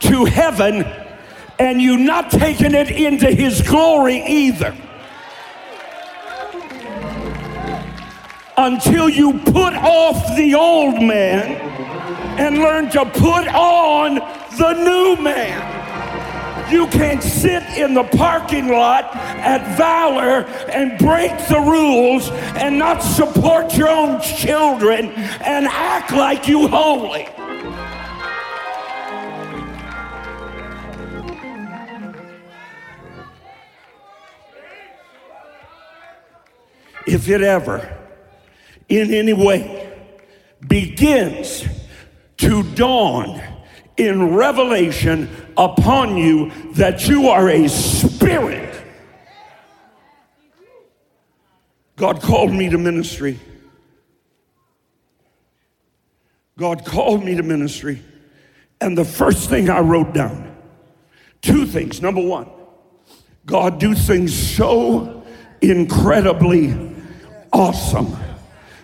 to 0.00 0.26
heaven 0.26 1.01
and 1.62 1.80
you 1.80 1.96
not 1.96 2.28
taking 2.28 2.74
it 2.74 2.90
into 2.90 3.30
his 3.30 3.62
glory 3.62 4.20
either. 4.26 4.74
Until 8.56 9.08
you 9.08 9.34
put 9.34 9.72
off 9.74 10.36
the 10.36 10.56
old 10.56 11.00
man 11.00 11.52
and 12.36 12.58
learn 12.58 12.90
to 12.90 13.04
put 13.04 13.46
on 13.46 14.16
the 14.58 14.72
new 14.72 15.22
man. 15.22 16.72
You 16.72 16.88
can't 16.88 17.22
sit 17.22 17.62
in 17.78 17.94
the 17.94 18.04
parking 18.04 18.68
lot 18.68 19.14
at 19.14 19.76
Valor 19.76 20.44
and 20.68 20.98
break 20.98 21.30
the 21.46 21.60
rules 21.60 22.28
and 22.58 22.76
not 22.76 23.04
support 23.04 23.76
your 23.76 23.88
own 23.88 24.20
children 24.20 25.10
and 25.10 25.66
act 25.68 26.10
like 26.10 26.48
you 26.48 26.66
holy. 26.66 27.28
If 37.12 37.28
it 37.28 37.42
ever 37.42 37.98
in 38.88 39.12
any 39.12 39.32
way 39.32 39.92
begins 40.66 41.64
to 42.38 42.62
dawn 42.74 43.40
in 43.96 44.34
revelation 44.34 45.28
upon 45.56 46.16
you 46.16 46.50
that 46.72 47.06
you 47.06 47.28
are 47.28 47.48
a 47.48 47.68
spirit. 47.68 48.82
God 51.96 52.22
called 52.22 52.52
me 52.52 52.70
to 52.70 52.78
ministry. 52.78 53.38
God 56.58 56.84
called 56.84 57.24
me 57.24 57.34
to 57.36 57.42
ministry. 57.42 58.02
And 58.80 58.96
the 58.96 59.04
first 59.04 59.48
thing 59.48 59.70
I 59.70 59.80
wrote 59.80 60.12
down, 60.12 60.56
two 61.42 61.66
things. 61.66 62.00
Number 62.02 62.22
one, 62.22 62.50
God 63.46 63.78
do 63.78 63.94
things 63.94 64.34
so 64.34 65.24
incredibly 65.60 66.91
awesome 67.52 68.16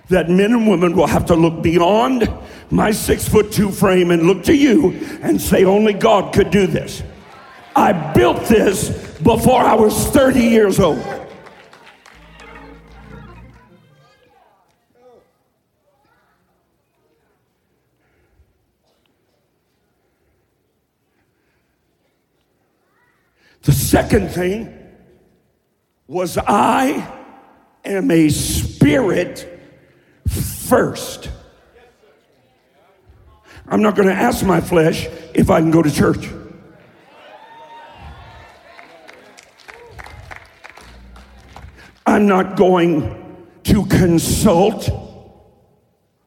that 0.09 0.31
men 0.31 0.53
and 0.53 0.69
women 0.69 0.97
will 0.97 1.07
have 1.07 1.27
to 1.27 1.35
look 1.35 1.63
beyond 1.63 2.29
my 2.71 2.91
six 2.91 3.29
foot 3.29 3.53
two 3.53 3.71
frame 3.71 4.11
and 4.11 4.23
look 4.25 4.43
to 4.45 4.55
you 4.55 4.93
and 5.23 5.41
say, 5.41 5.65
only 5.65 5.93
God 5.93 6.35
could 6.35 6.51
do 6.51 6.67
this. 6.67 7.03
I 7.77 7.93
built 8.13 8.45
this 8.47 8.89
before 9.19 9.61
I 9.61 9.75
was 9.75 10.07
30 10.09 10.41
years 10.41 10.81
old. 10.81 10.99
The 23.63 23.73
second 23.73 24.31
thing 24.31 24.75
was 26.07 26.39
I 26.39 27.18
am 27.85 28.11
a 28.11 28.29
spirit 28.29 29.47
first. 30.29 31.31
I'm 33.67 33.83
not 33.83 33.97
going 33.97 34.09
to 34.09 34.15
ask 34.15 34.45
my 34.45 34.61
flesh 34.61 35.07
if 35.35 35.51
I 35.51 35.61
can 35.61 35.71
go 35.71 35.83
to 35.83 35.91
church. 35.91 36.29
I'm 42.07 42.27
not 42.27 42.57
going 42.57 43.47
to 43.65 43.85
consult 43.87 44.89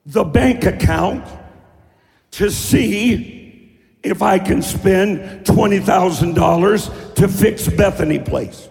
the 0.05 0.23
bank 0.23 0.65
account 0.65 1.27
to 2.31 2.51
see 2.51 3.79
if 4.03 4.21
I 4.21 4.39
can 4.39 4.61
spend 4.61 5.45
$20,000 5.45 7.15
to 7.15 7.27
fix 7.27 7.67
Bethany 7.67 8.19
Place. 8.19 8.69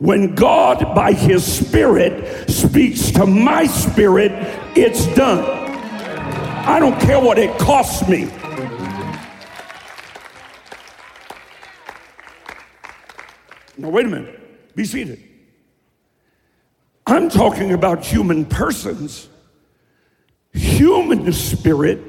When 0.00 0.34
God, 0.34 0.94
by 0.94 1.12
His 1.12 1.44
Spirit, 1.44 2.48
speaks 2.50 3.10
to 3.10 3.26
my 3.26 3.66
spirit, 3.66 4.32
it's 4.74 5.06
done. 5.14 5.44
I 5.44 6.80
don't 6.80 6.98
care 6.98 7.20
what 7.20 7.38
it 7.38 7.58
costs 7.58 8.08
me. 8.08 8.24
Now, 13.76 13.90
wait 13.90 14.06
a 14.06 14.08
minute. 14.08 14.74
Be 14.74 14.86
seated. 14.86 15.22
I'm 17.06 17.28
talking 17.28 17.74
about 17.74 18.02
human 18.02 18.46
persons, 18.46 19.28
human 20.54 21.30
spirit. 21.34 22.00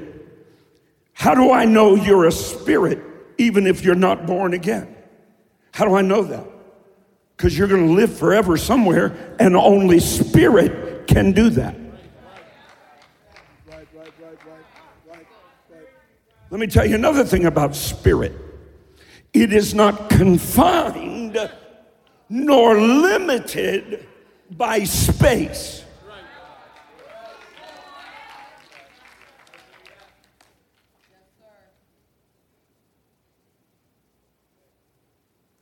How 1.12 1.36
do 1.36 1.52
I 1.52 1.66
know 1.66 1.96
you're 1.96 2.26
a 2.26 2.32
spirit 2.32 3.04
even 3.38 3.68
if 3.68 3.84
you're 3.84 3.96
not 3.96 4.26
born 4.26 4.54
again? 4.54 4.96
How 5.74 5.84
do 5.84 5.96
I 5.96 6.02
know 6.02 6.24
that? 6.24 6.51
Because 7.42 7.58
you're 7.58 7.68
going 7.68 7.88
to 7.88 7.94
live 7.94 8.16
forever 8.16 8.56
somewhere, 8.56 9.36
and 9.40 9.56
only 9.56 10.00
spirit 10.00 11.08
can 11.08 11.32
do 11.32 11.50
that. 11.50 11.76
Let 16.52 16.60
me 16.60 16.68
tell 16.68 16.86
you 16.86 16.94
another 16.94 17.24
thing 17.24 17.46
about 17.46 17.76
spirit 17.76 18.34
it 19.34 19.52
is 19.54 19.74
not 19.74 20.12
confined 20.12 21.52
nor 22.30 22.80
limited 22.80 24.08
by 24.52 24.84
space. 24.84 25.84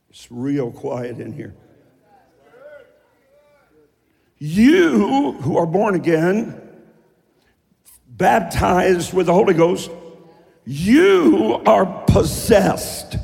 It's 0.09 0.27
real 0.29 0.71
quiet 0.71 1.21
in 1.21 1.31
here. 1.31 1.55
You 4.39 5.33
who 5.33 5.57
are 5.57 5.65
born 5.65 5.95
again, 5.95 6.61
baptized 8.07 9.13
with 9.13 9.25
the 9.25 9.33
Holy 9.33 9.53
Ghost, 9.53 9.91
you 10.65 11.61
are 11.65 11.85
possessed. 12.07 13.17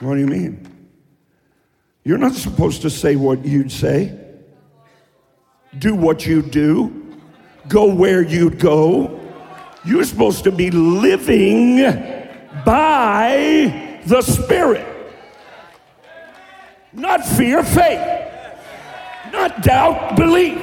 What 0.00 0.14
do 0.14 0.20
you 0.20 0.26
mean? 0.26 0.90
You're 2.04 2.18
not 2.18 2.34
supposed 2.34 2.82
to 2.82 2.90
say 2.90 3.16
what 3.16 3.44
you'd 3.44 3.72
say, 3.72 4.18
do 5.78 5.94
what 5.94 6.26
you 6.26 6.42
do, 6.42 7.16
go 7.68 7.92
where 7.92 8.22
you'd 8.22 8.58
go. 8.58 9.18
You're 9.84 10.04
supposed 10.04 10.44
to 10.44 10.52
be 10.52 10.70
living 10.70 11.78
by 12.68 13.98
the 14.04 14.20
Spirit. 14.20 14.86
Not 16.92 17.24
fear, 17.24 17.64
faith. 17.64 18.06
Not 19.32 19.62
doubt, 19.62 20.16
belief. 20.16 20.58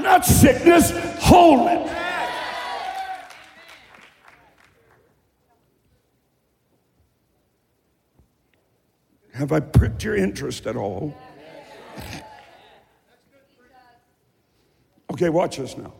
Not 0.00 0.24
sickness, 0.24 0.90
wholeness. 1.20 1.88
Have 9.34 9.52
I 9.52 9.60
pricked 9.60 10.02
your 10.02 10.16
interest 10.16 10.66
at 10.66 10.74
all? 10.74 11.16
Okay, 15.12 15.28
watch 15.28 15.58
this 15.58 15.76
now. 15.76 15.92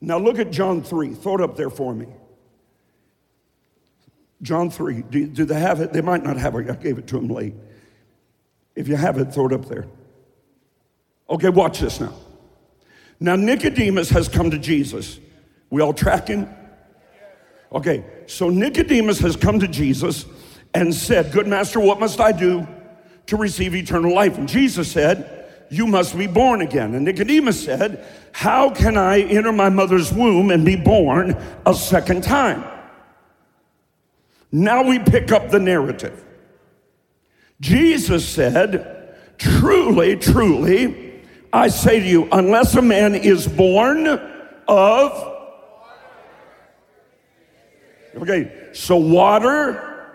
Now 0.00 0.16
look 0.16 0.38
at 0.38 0.50
John 0.50 0.82
3. 0.82 1.12
Throw 1.12 1.34
it 1.34 1.40
up 1.42 1.56
there 1.56 1.68
for 1.68 1.94
me. 1.94 2.06
John 4.42 4.70
3. 4.70 5.02
Do, 5.02 5.26
do 5.26 5.44
they 5.44 5.58
have 5.58 5.80
it? 5.80 5.92
They 5.92 6.00
might 6.00 6.22
not 6.22 6.36
have 6.36 6.54
it. 6.56 6.70
I 6.70 6.74
gave 6.74 6.98
it 6.98 7.06
to 7.08 7.16
them 7.16 7.28
late. 7.28 7.54
If 8.74 8.88
you 8.88 8.96
have 8.96 9.18
it, 9.18 9.32
throw 9.32 9.46
it 9.46 9.52
up 9.52 9.66
there. 9.66 9.86
Okay, 11.28 11.48
watch 11.48 11.80
this 11.80 12.00
now. 12.00 12.12
Now, 13.18 13.36
Nicodemus 13.36 14.10
has 14.10 14.28
come 14.28 14.50
to 14.50 14.58
Jesus. 14.58 15.18
We 15.70 15.80
all 15.80 15.94
tracking? 15.94 16.52
Okay, 17.72 18.04
so 18.26 18.50
Nicodemus 18.50 19.18
has 19.20 19.36
come 19.36 19.58
to 19.60 19.68
Jesus 19.68 20.26
and 20.74 20.94
said, 20.94 21.32
Good 21.32 21.48
master, 21.48 21.80
what 21.80 21.98
must 21.98 22.20
I 22.20 22.32
do 22.32 22.66
to 23.26 23.36
receive 23.36 23.74
eternal 23.74 24.14
life? 24.14 24.38
And 24.38 24.48
Jesus 24.48 24.92
said, 24.92 25.50
You 25.70 25.86
must 25.86 26.16
be 26.16 26.26
born 26.26 26.60
again. 26.60 26.94
And 26.94 27.04
Nicodemus 27.04 27.64
said, 27.64 28.06
How 28.32 28.70
can 28.70 28.96
I 28.96 29.20
enter 29.20 29.52
my 29.52 29.70
mother's 29.70 30.12
womb 30.12 30.50
and 30.50 30.64
be 30.64 30.76
born 30.76 31.36
a 31.64 31.74
second 31.74 32.22
time? 32.22 32.75
Now 34.56 34.82
we 34.84 34.98
pick 34.98 35.32
up 35.32 35.50
the 35.50 35.60
narrative. 35.60 36.24
Jesus 37.60 38.26
said, 38.26 39.14
Truly, 39.36 40.16
truly, 40.16 41.20
I 41.52 41.68
say 41.68 42.00
to 42.00 42.06
you, 42.06 42.26
unless 42.32 42.74
a 42.74 42.80
man 42.80 43.14
is 43.14 43.46
born 43.46 44.06
of 44.66 45.32
Okay, 48.16 48.70
so 48.72 48.96
water, 48.96 50.10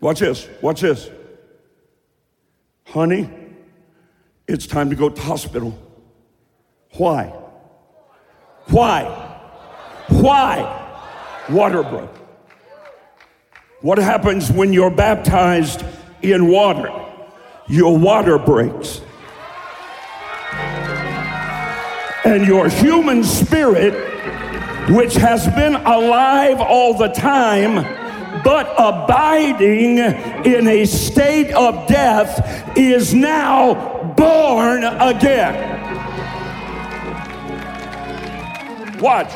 watch 0.00 0.18
this, 0.18 0.48
watch 0.60 0.80
this. 0.80 1.08
Honey, 2.84 3.30
it's 4.48 4.66
time 4.66 4.90
to 4.90 4.96
go 4.96 5.08
to 5.08 5.22
hospital. 5.22 5.78
Why? 6.94 7.26
Why? 8.70 9.04
Why? 10.08 11.44
Water 11.48 11.84
broke. 11.84 12.25
What 13.86 13.98
happens 13.98 14.50
when 14.50 14.72
you're 14.72 14.90
baptized 14.90 15.84
in 16.20 16.48
water? 16.48 16.90
Your 17.68 17.96
water 17.96 18.36
breaks. 18.36 19.00
And 22.24 22.44
your 22.48 22.68
human 22.68 23.22
spirit 23.22 23.94
which 24.90 25.14
has 25.14 25.46
been 25.50 25.76
alive 25.76 26.60
all 26.60 26.98
the 26.98 27.06
time, 27.10 27.76
but 28.42 28.74
abiding 28.76 29.98
in 29.98 30.66
a 30.66 30.84
state 30.84 31.52
of 31.52 31.86
death, 31.86 32.76
is 32.76 33.14
now 33.14 34.14
born 34.16 34.82
again. 34.82 35.78
Watch. 38.98 39.32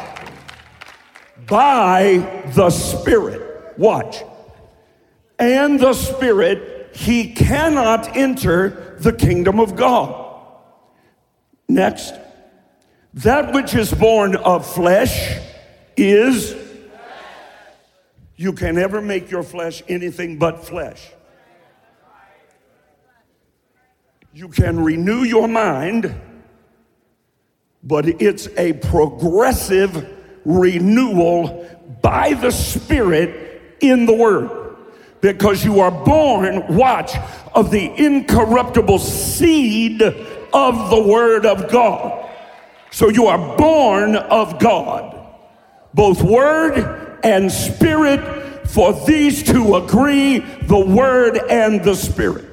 By 1.46 2.42
the 2.52 2.70
Spirit. 2.70 3.78
Watch. 3.78 4.24
And 5.40 5.80
the 5.80 5.94
Spirit, 5.94 6.94
he 6.94 7.32
cannot 7.32 8.14
enter 8.14 8.96
the 9.00 9.12
kingdom 9.12 9.58
of 9.58 9.74
God. 9.74 10.46
Next. 11.66 12.12
That 13.14 13.52
which 13.54 13.74
is 13.74 13.92
born 13.92 14.36
of 14.36 14.72
flesh 14.72 15.40
is, 15.96 16.54
you 18.36 18.52
can 18.52 18.76
never 18.76 19.00
make 19.00 19.30
your 19.30 19.42
flesh 19.42 19.82
anything 19.88 20.38
but 20.38 20.64
flesh. 20.64 21.10
You 24.32 24.48
can 24.48 24.78
renew 24.78 25.24
your 25.24 25.48
mind, 25.48 26.14
but 27.82 28.06
it's 28.22 28.46
a 28.56 28.74
progressive 28.74 30.08
renewal 30.44 31.66
by 32.00 32.34
the 32.34 32.52
Spirit 32.52 33.78
in 33.80 34.06
the 34.06 34.14
Word. 34.14 34.59
Because 35.20 35.64
you 35.64 35.80
are 35.80 35.90
born, 35.90 36.76
watch, 36.76 37.14
of 37.54 37.70
the 37.70 37.92
incorruptible 38.02 38.98
seed 38.98 40.02
of 40.02 40.90
the 40.90 41.02
Word 41.02 41.44
of 41.44 41.70
God. 41.70 42.20
So 42.90 43.08
you 43.08 43.26
are 43.26 43.56
born 43.56 44.16
of 44.16 44.58
God, 44.58 45.16
both 45.94 46.22
word 46.22 47.18
and 47.22 47.50
spirit, 47.50 48.68
for 48.68 48.92
these 49.06 49.42
two 49.42 49.76
agree 49.76 50.38
the 50.38 50.78
word 50.78 51.38
and 51.48 51.82
the 51.84 51.94
spirit. 51.94 52.44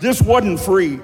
This 0.00 0.20
wasn't 0.22 0.60
free. 0.60 1.00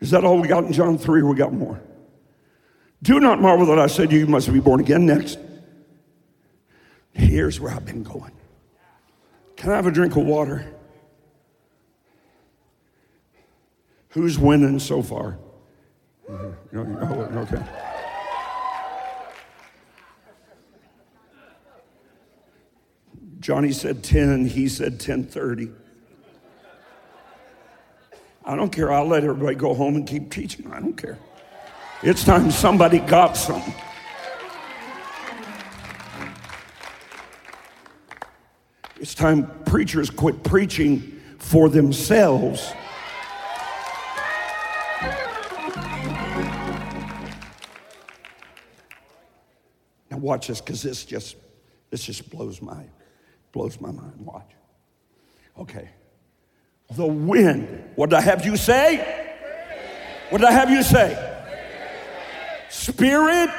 Is 0.00 0.10
that 0.10 0.24
all 0.24 0.40
we 0.40 0.48
got 0.48 0.64
in 0.64 0.72
John 0.72 0.98
3 0.98 1.20
or 1.20 1.26
we 1.26 1.36
got 1.36 1.52
more? 1.52 1.80
Do 3.02 3.20
not 3.20 3.40
marvel 3.40 3.66
that 3.66 3.78
I 3.78 3.86
said 3.86 4.12
you 4.12 4.26
must 4.26 4.52
be 4.52 4.60
born 4.60 4.80
again. 4.80 5.06
Next. 5.06 5.38
Here's 7.12 7.60
where 7.60 7.72
I've 7.72 7.84
been 7.84 8.02
going. 8.02 8.32
Can 9.56 9.70
I 9.70 9.76
have 9.76 9.86
a 9.86 9.90
drink 9.90 10.16
of 10.16 10.24
water? 10.24 10.66
Who's 14.10 14.38
winning 14.38 14.78
so 14.78 15.02
far? 15.02 15.38
Mm-hmm. 16.28 17.38
okay. 17.38 17.62
Johnny 23.40 23.72
said 23.72 24.04
10, 24.04 24.46
he 24.46 24.68
said 24.68 24.98
10:30. 24.98 25.74
I 28.44 28.56
don't 28.56 28.70
care. 28.70 28.90
I'll 28.92 29.06
let 29.06 29.22
everybody 29.22 29.54
go 29.54 29.74
home 29.74 29.96
and 29.96 30.06
keep 30.06 30.30
teaching. 30.30 30.70
I 30.72 30.80
don't 30.80 30.96
care. 30.96 31.18
It's 32.02 32.24
time 32.24 32.50
somebody 32.50 32.98
got 32.98 33.36
something. 33.36 33.74
It's 38.98 39.14
time 39.14 39.50
preachers 39.64 40.10
quit 40.10 40.42
preaching 40.42 41.20
for 41.38 41.68
themselves. 41.68 42.72
Now 50.10 50.18
watch 50.18 50.48
this, 50.48 50.60
because 50.60 50.82
this 50.82 51.04
just 51.04 51.36
this 51.90 52.04
just 52.04 52.30
blows 52.30 52.60
my 52.60 52.84
blows 53.52 53.80
my 53.80 53.90
mind. 53.90 54.20
Watch. 54.24 54.50
Okay. 55.58 55.88
The 56.92 57.06
wind. 57.06 57.84
What 57.94 58.10
did 58.10 58.16
I 58.16 58.22
have 58.22 58.44
you 58.44 58.56
say? 58.56 58.98
What 60.30 60.38
did 60.40 60.48
I 60.48 60.52
have 60.52 60.70
you 60.70 60.82
say? 60.82 61.16
Spirit, 62.68 63.50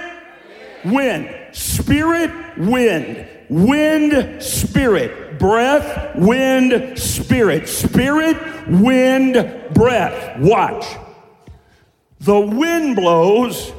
wind. 0.85 1.29
Spirit, 1.51 2.31
wind. 2.57 3.27
Wind, 3.49 4.41
spirit 4.41 5.31
breath, 5.41 6.15
wind, 6.15 6.97
spirit. 6.99 7.67
Spirit, 7.67 8.37
wind, 8.67 9.33
breath. 9.73 10.39
Watch. 10.39 10.85
The 12.19 12.39
wind 12.39 12.95
blows 12.95 13.71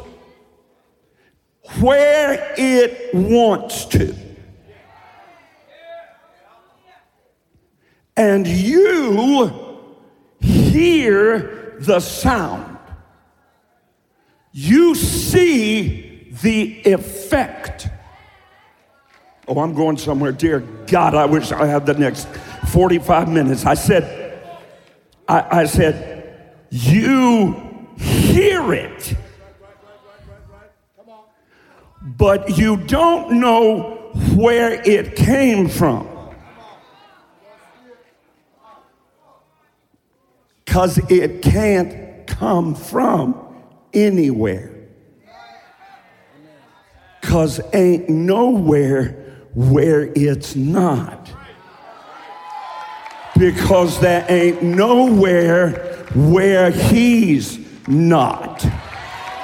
where 1.80 2.52
it 2.58 3.14
wants 3.14 3.84
to. 3.86 4.12
And 8.16 8.46
you 8.46 9.88
hear 10.40 11.76
the 11.78 12.00
sound. 12.00 12.78
You 14.52 14.94
see 14.94 16.28
the 16.42 16.80
effect. 16.82 17.88
Oh, 19.48 19.58
I'm 19.60 19.74
going 19.74 19.96
somewhere. 19.96 20.32
Dear 20.32 20.60
God, 20.86 21.14
I 21.14 21.24
wish 21.24 21.52
I 21.52 21.66
had 21.66 21.86
the 21.86 21.94
next 21.94 22.28
45 22.68 23.28
minutes. 23.28 23.64
I 23.64 23.74
said, 23.74 24.40
I, 25.26 25.60
I 25.60 25.64
said, 25.64 26.52
you 26.70 27.88
hear 27.98 28.72
it, 28.72 29.16
but 32.02 32.56
you 32.56 32.76
don't 32.76 33.40
know 33.40 34.10
where 34.34 34.82
it 34.88 35.16
came 35.16 35.68
from. 35.68 36.11
Because 40.72 40.96
it 41.10 41.42
can't 41.42 42.26
come 42.26 42.74
from 42.74 43.38
anywhere. 43.92 44.74
Because 47.20 47.60
ain't 47.74 48.08
nowhere 48.08 49.42
where 49.52 50.10
it's 50.16 50.56
not. 50.56 51.30
Because 53.36 54.00
there 54.00 54.24
ain't 54.30 54.62
nowhere 54.62 56.06
where 56.14 56.70
he's 56.70 57.58
not. 57.86 58.64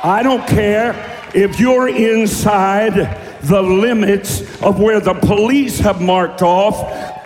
I 0.02 0.22
don't 0.22 0.48
care 0.48 0.94
if 1.34 1.60
you're 1.60 1.88
inside 1.88 2.94
the 3.42 3.60
limits 3.60 4.40
of 4.62 4.80
where 4.80 5.00
the 5.00 5.12
police 5.12 5.78
have 5.80 6.00
marked 6.00 6.40
off 6.40 6.74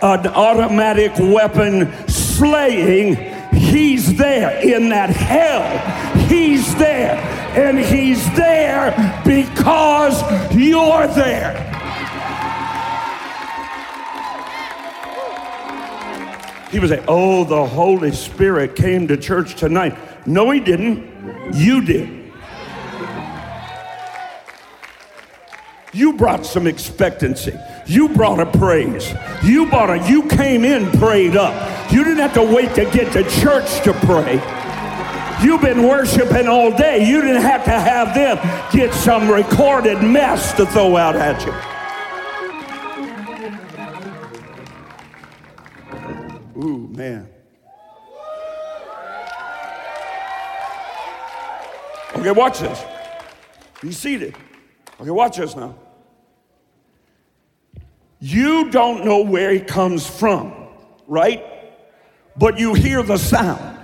an 0.03 0.27
automatic 0.27 1.13
weapon 1.19 1.89
slaying. 2.09 3.32
He's 3.73 4.15
there 4.17 4.61
in 4.61 4.89
that 4.89 5.09
hell. 5.09 6.27
He's 6.27 6.75
there. 6.75 7.15
And 7.57 7.79
he's 7.79 8.23
there 8.35 8.91
because 9.25 10.21
you're 10.53 11.07
there. 11.07 11.57
He 16.69 16.79
would 16.79 16.89
say, 16.89 17.03
Oh, 17.07 17.45
the 17.45 17.65
Holy 17.65 18.11
Spirit 18.11 18.75
came 18.75 19.07
to 19.07 19.17
church 19.17 19.55
tonight. 19.55 19.97
No, 20.27 20.51
he 20.51 20.59
didn't. 20.59 21.55
You 21.55 21.81
did. 21.83 22.31
You 25.93 26.13
brought 26.13 26.45
some 26.45 26.67
expectancy. 26.67 27.57
You 27.85 28.09
brought 28.09 28.39
a 28.39 28.45
praise. 28.57 29.13
You 29.43 29.67
brought 29.67 29.89
a, 29.89 30.09
you 30.09 30.27
came 30.27 30.63
in 30.63 30.89
prayed 30.99 31.35
up. 31.35 31.91
You 31.91 32.03
didn't 32.03 32.19
have 32.19 32.33
to 32.35 32.43
wait 32.43 32.73
to 32.75 32.85
get 32.91 33.11
to 33.13 33.23
church 33.41 33.81
to 33.83 33.93
pray. 33.93 34.41
You've 35.43 35.61
been 35.61 35.83
worshiping 35.83 36.47
all 36.47 36.75
day. 36.75 37.07
You 37.07 37.21
didn't 37.21 37.41
have 37.41 37.65
to 37.65 37.71
have 37.71 38.15
them 38.15 38.37
get 38.71 38.93
some 38.93 39.29
recorded 39.29 40.01
mess 40.01 40.53
to 40.53 40.65
throw 40.65 40.95
out 40.95 41.15
at 41.17 41.45
you. 41.45 41.53
Ooh, 46.63 46.87
man. 46.87 47.27
Okay, 52.15 52.31
watch 52.31 52.59
this. 52.59 52.81
Be 53.81 53.91
seated. 53.91 54.35
Okay, 55.01 55.09
watch 55.09 55.35
this 55.35 55.55
now. 55.57 55.75
You 58.25 58.71
don't 58.71 59.03
know 59.03 59.21
where 59.21 59.51
he 59.51 59.59
comes 59.59 60.07
from, 60.07 60.53
right? 61.07 61.43
But 62.37 62.57
you 62.57 62.73
hear 62.73 63.03
the 63.03 63.17
sound. 63.17 63.77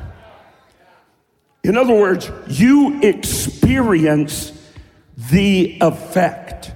In 1.62 1.76
other 1.76 1.94
words, 1.94 2.32
you 2.48 3.02
experience 3.02 4.54
the 5.30 5.78
effect. 5.82 6.72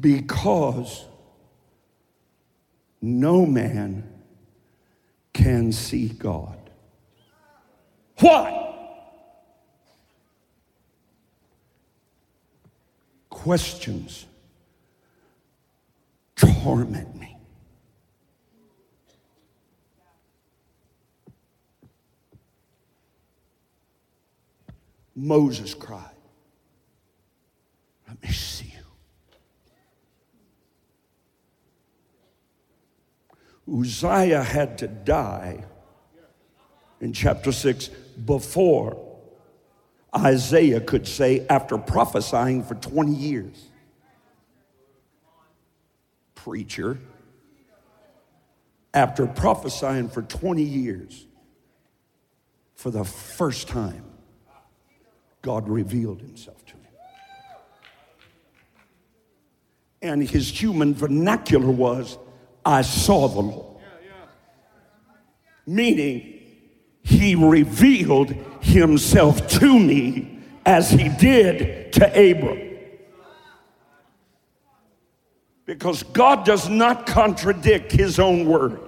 Because 0.00 1.04
no 3.02 3.44
man 3.44 4.10
can 5.34 5.70
see 5.70 6.08
God. 6.08 6.70
Why? 8.20 8.65
Questions 13.46 14.26
torment 16.34 17.14
me. 17.14 17.36
Moses 25.14 25.74
cried, 25.74 26.10
Let 28.08 28.20
me 28.20 28.30
see 28.30 28.74
you. 33.68 33.80
Uzziah 33.80 34.42
had 34.42 34.76
to 34.78 34.88
die 34.88 35.64
in 37.00 37.12
chapter 37.12 37.52
6 37.52 37.90
before 38.24 39.05
Isaiah 40.16 40.80
could 40.80 41.06
say, 41.06 41.46
after 41.48 41.76
prophesying 41.78 42.62
for 42.62 42.74
20 42.74 43.12
years, 43.12 43.68
preacher, 46.34 46.98
after 48.94 49.26
prophesying 49.26 50.08
for 50.08 50.22
20 50.22 50.62
years, 50.62 51.26
for 52.74 52.90
the 52.90 53.04
first 53.04 53.68
time, 53.68 54.04
God 55.42 55.68
revealed 55.68 56.20
himself 56.20 56.64
to 56.66 56.72
him. 56.72 56.80
And 60.02 60.28
his 60.28 60.48
human 60.48 60.94
vernacular 60.94 61.70
was, 61.70 62.18
I 62.64 62.82
saw 62.82 63.28
the 63.28 63.40
Lord. 63.40 63.82
Meaning, 65.66 66.40
he 67.02 67.34
revealed 67.34 68.34
himself 68.66 69.46
to 69.48 69.78
me 69.78 70.38
as 70.64 70.90
he 70.90 71.08
did 71.08 71.92
to 71.94 72.06
Abram. 72.08 72.60
Because 75.64 76.02
God 76.02 76.44
does 76.44 76.68
not 76.68 77.06
contradict 77.06 77.90
his 77.92 78.18
own 78.18 78.46
word. 78.46 78.80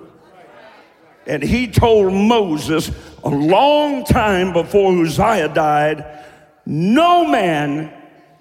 And 1.26 1.42
he 1.42 1.68
told 1.68 2.12
Moses 2.12 2.90
a 3.22 3.28
long 3.28 4.04
time 4.04 4.52
before 4.52 4.92
Uzziah 4.92 5.48
died 5.48 6.18
no 6.68 7.24
man 7.26 7.90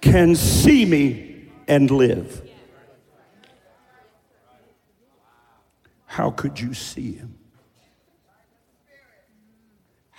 can 0.02 0.36
see 0.36 0.86
me 0.86 1.50
and 1.66 1.90
live. 1.90 2.42
How 6.06 6.32
could 6.32 6.60
you 6.60 6.74
see 6.74 7.14
him? 7.14 7.38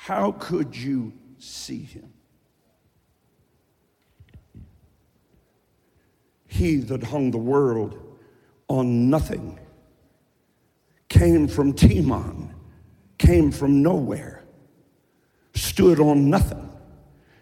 How 0.08 0.32
could 0.32 0.74
you 0.74 1.12
see 1.36 1.82
him? 1.82 2.10
He 6.46 6.76
that 6.76 7.02
hung 7.02 7.30
the 7.30 7.36
world 7.36 8.16
on 8.68 9.10
nothing 9.10 9.60
came 11.10 11.46
from 11.46 11.74
Teman, 11.74 12.54
came 13.18 13.52
from 13.52 13.82
nowhere, 13.82 14.44
stood 15.54 16.00
on 16.00 16.30
nothing, 16.30 16.70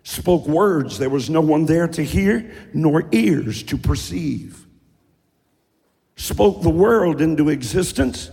spoke 0.03 0.49
words 0.49 0.99
there 0.99 1.09
was 1.09 1.31
no 1.31 1.43
one 1.43 1.67
there 1.67 1.87
to 1.87 2.03
hear, 2.03 2.53
nor 2.75 3.05
ears 3.13 3.63
to 3.63 3.79
perceive, 3.79 4.67
spoke 6.17 6.63
the 6.63 6.71
world 6.71 7.21
into 7.21 7.49
existence, 7.49 8.29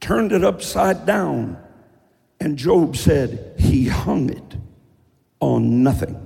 turned 0.00 0.32
it 0.32 0.42
upside 0.42 1.06
down 1.06 1.56
and 2.40 2.56
Job 2.56 2.96
said, 2.96 3.49
He 3.70 3.86
hung 3.86 4.30
it 4.30 4.56
on 5.38 5.84
nothing, 5.84 6.20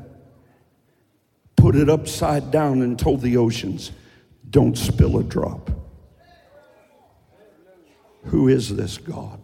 put 1.56 1.76
it 1.76 1.90
upside 1.90 2.50
down, 2.50 2.80
and 2.80 2.98
told 2.98 3.20
the 3.20 3.36
oceans, 3.36 3.92
Don't 4.48 4.78
spill 4.78 5.18
a 5.18 5.22
drop. 5.22 5.70
Who 8.24 8.48
is 8.48 8.74
this 8.74 8.96
God? 8.96 9.42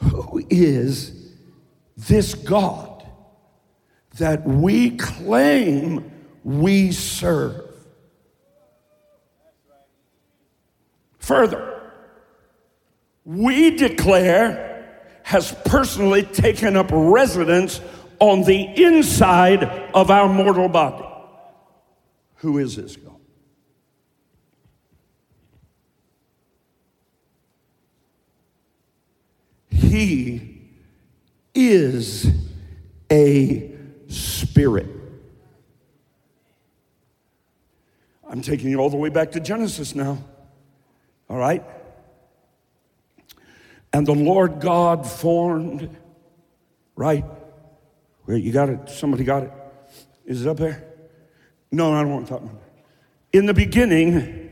Who 0.00 0.46
is 0.48 1.32
this 1.96 2.36
God 2.36 3.04
that 4.18 4.46
we 4.46 4.96
claim 4.96 6.12
we 6.44 6.92
serve? 6.92 7.68
Further, 11.18 11.73
we 13.24 13.76
declare 13.76 14.70
has 15.22 15.54
personally 15.64 16.22
taken 16.22 16.76
up 16.76 16.88
residence 16.92 17.80
on 18.20 18.42
the 18.42 18.62
inside 18.82 19.64
of 19.94 20.10
our 20.10 20.28
mortal 20.28 20.68
body. 20.68 21.04
Who 22.36 22.58
is 22.58 22.76
this 22.76 22.96
God? 22.96 23.12
He 29.70 30.60
is 31.54 32.26
a 33.10 33.72
spirit. 34.08 34.88
I'm 38.28 38.42
taking 38.42 38.68
you 38.68 38.78
all 38.78 38.90
the 38.90 38.96
way 38.96 39.08
back 39.08 39.32
to 39.32 39.40
Genesis 39.40 39.94
now. 39.94 40.18
All 41.30 41.36
right? 41.38 41.62
And 43.94 44.04
the 44.04 44.14
Lord 44.14 44.60
God 44.60 45.06
formed, 45.06 45.88
right? 46.96 47.24
Where 48.24 48.36
you 48.36 48.50
got 48.50 48.68
it? 48.68 48.90
Somebody 48.90 49.22
got 49.22 49.44
it? 49.44 49.52
Is 50.26 50.44
it 50.44 50.48
up 50.48 50.56
there? 50.56 50.84
No, 51.70 51.94
I 51.94 52.02
don't 52.02 52.10
want 52.10 52.28
about 52.28 52.42
it. 52.42 53.38
In 53.38 53.46
the 53.46 53.54
beginning, 53.54 54.50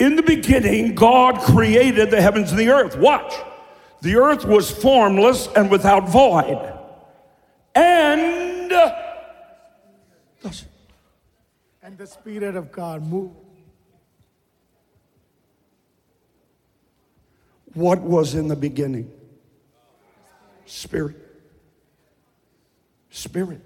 in 0.00 0.16
the 0.16 0.22
beginning, 0.22 0.96
God 0.96 1.40
created 1.42 2.10
the 2.10 2.20
heavens 2.20 2.50
and 2.50 2.58
the 2.58 2.70
earth. 2.70 2.96
Watch. 2.96 3.34
The 4.02 4.16
earth 4.16 4.44
was 4.44 4.68
formless 4.68 5.46
and 5.54 5.70
without 5.70 6.08
void. 6.08 6.76
And 7.76 8.72
and 11.82 11.96
the 11.96 12.06
Spirit 12.06 12.56
of 12.56 12.72
God 12.72 13.06
moved 13.06 13.39
What 17.74 18.00
was 18.00 18.34
in 18.34 18.48
the 18.48 18.56
beginning? 18.56 19.10
Spirit. 20.66 21.16
Spirit. 23.10 23.60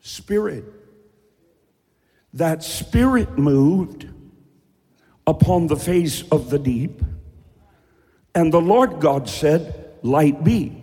Spirit. 0.00 0.64
That 2.34 2.62
spirit 2.62 3.38
moved 3.38 4.08
upon 5.26 5.66
the 5.66 5.76
face 5.76 6.22
of 6.30 6.50
the 6.50 6.58
deep, 6.58 7.02
and 8.34 8.52
the 8.52 8.60
Lord 8.60 9.00
God 9.00 9.28
said, 9.28 9.92
Light 10.02 10.44
be. 10.44 10.82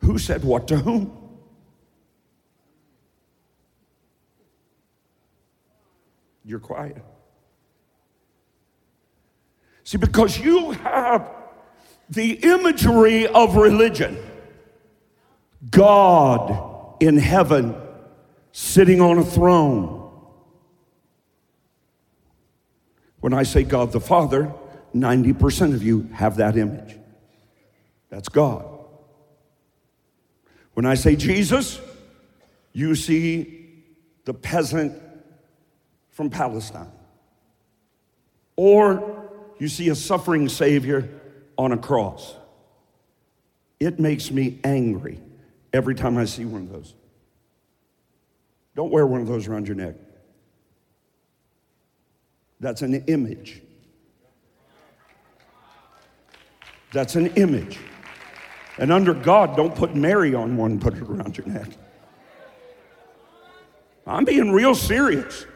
Who 0.00 0.18
said 0.18 0.44
what 0.44 0.68
to 0.68 0.76
whom? 0.76 1.16
You're 6.44 6.60
quiet. 6.60 7.02
See, 9.84 9.98
because 9.98 10.38
you 10.38 10.72
have 10.72 11.30
the 12.08 12.32
imagery 12.32 13.26
of 13.26 13.56
religion 13.56 14.18
God 15.70 16.96
in 17.00 17.16
heaven 17.16 17.76
sitting 18.52 19.00
on 19.00 19.18
a 19.18 19.24
throne. 19.24 20.00
When 23.20 23.32
I 23.32 23.42
say 23.42 23.62
God 23.62 23.92
the 23.92 24.00
Father, 24.00 24.52
90% 24.94 25.74
of 25.74 25.82
you 25.82 26.08
have 26.12 26.36
that 26.36 26.56
image. 26.56 26.98
That's 28.10 28.28
God. 28.28 28.66
When 30.74 30.86
I 30.86 30.94
say 30.94 31.16
Jesus, 31.16 31.80
you 32.72 32.94
see 32.94 33.82
the 34.24 34.34
peasant 34.34 35.00
from 36.10 36.30
Palestine. 36.30 36.92
Or 38.56 39.23
you 39.58 39.68
see 39.68 39.88
a 39.88 39.94
suffering 39.94 40.48
Savior 40.48 41.08
on 41.56 41.72
a 41.72 41.76
cross. 41.76 42.34
It 43.80 43.98
makes 43.98 44.30
me 44.30 44.58
angry 44.64 45.20
every 45.72 45.94
time 45.94 46.16
I 46.16 46.24
see 46.24 46.44
one 46.44 46.62
of 46.62 46.72
those. 46.72 46.94
Don't 48.74 48.90
wear 48.90 49.06
one 49.06 49.20
of 49.20 49.28
those 49.28 49.46
around 49.46 49.68
your 49.68 49.76
neck. 49.76 49.94
That's 52.60 52.82
an 52.82 52.94
image. 53.06 53.62
That's 56.92 57.14
an 57.16 57.26
image. 57.34 57.78
And 58.78 58.92
under 58.92 59.14
God, 59.14 59.56
don't 59.56 59.74
put 59.74 59.94
Mary 59.94 60.34
on 60.34 60.56
one 60.56 60.80
put 60.80 60.94
it 60.94 61.02
around 61.02 61.36
your 61.36 61.46
neck. 61.46 61.68
I'm 64.06 64.24
being 64.24 64.52
real 64.52 64.74
serious. 64.74 65.46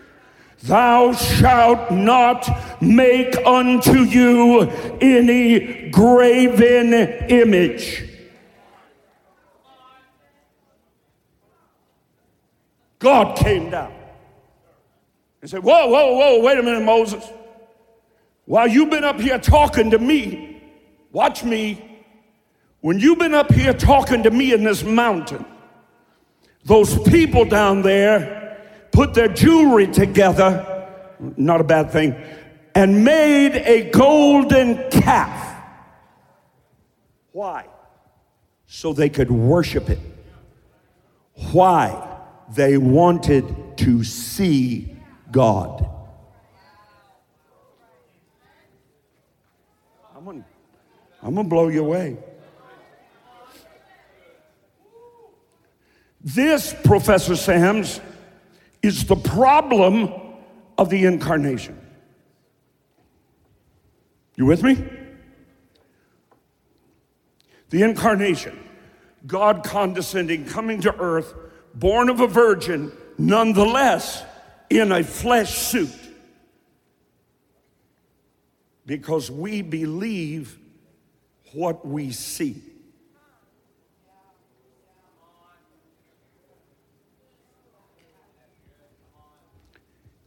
Thou 0.62 1.12
shalt 1.12 1.90
not 1.90 2.82
make 2.82 3.36
unto 3.46 4.00
you 4.00 4.62
any 5.00 5.88
graven 5.90 6.94
image. 6.94 8.04
God 12.98 13.36
came 13.36 13.70
down 13.70 13.92
and 15.40 15.48
said, 15.48 15.62
Whoa, 15.62 15.86
whoa, 15.86 16.16
whoa, 16.16 16.40
wait 16.40 16.58
a 16.58 16.62
minute, 16.62 16.82
Moses. 16.82 17.24
While 18.46 18.66
you've 18.66 18.90
been 18.90 19.04
up 19.04 19.20
here 19.20 19.38
talking 19.38 19.90
to 19.92 19.98
me, 19.98 20.60
watch 21.12 21.44
me. 21.44 21.84
When 22.80 22.98
you've 22.98 23.18
been 23.18 23.34
up 23.34 23.52
here 23.52 23.72
talking 23.72 24.22
to 24.24 24.30
me 24.30 24.52
in 24.52 24.64
this 24.64 24.82
mountain, 24.82 25.44
those 26.64 26.98
people 27.08 27.44
down 27.44 27.82
there 27.82 28.37
put 28.98 29.14
their 29.14 29.28
jewelry 29.28 29.86
together, 29.86 30.88
not 31.36 31.60
a 31.60 31.64
bad 31.64 31.92
thing, 31.92 32.16
and 32.74 33.04
made 33.04 33.54
a 33.54 33.88
golden 33.90 34.90
calf. 34.90 35.56
Why? 37.30 37.66
So 38.66 38.92
they 38.92 39.08
could 39.08 39.30
worship 39.30 39.88
it. 39.88 40.00
Why? 41.52 42.18
They 42.56 42.76
wanted 42.76 43.76
to 43.76 44.02
see 44.02 44.96
God. 45.30 45.88
I'm 50.16 50.24
gonna, 50.24 50.44
I'm 51.22 51.36
gonna 51.36 51.48
blow 51.48 51.68
you 51.68 51.84
away. 51.84 52.16
This, 56.20 56.74
Professor 56.82 57.36
Sams, 57.36 58.00
is 58.82 59.04
the 59.06 59.16
problem 59.16 60.12
of 60.76 60.90
the 60.90 61.04
incarnation. 61.04 61.78
You 64.36 64.46
with 64.46 64.62
me? 64.62 64.84
The 67.70 67.82
incarnation, 67.82 68.58
God 69.26 69.64
condescending, 69.64 70.46
coming 70.46 70.80
to 70.82 70.94
earth, 70.96 71.34
born 71.74 72.08
of 72.08 72.20
a 72.20 72.26
virgin, 72.26 72.92
nonetheless 73.18 74.24
in 74.70 74.92
a 74.92 75.02
flesh 75.02 75.58
suit. 75.58 75.92
Because 78.86 79.30
we 79.30 79.60
believe 79.60 80.58
what 81.52 81.86
we 81.86 82.12
see. 82.12 82.62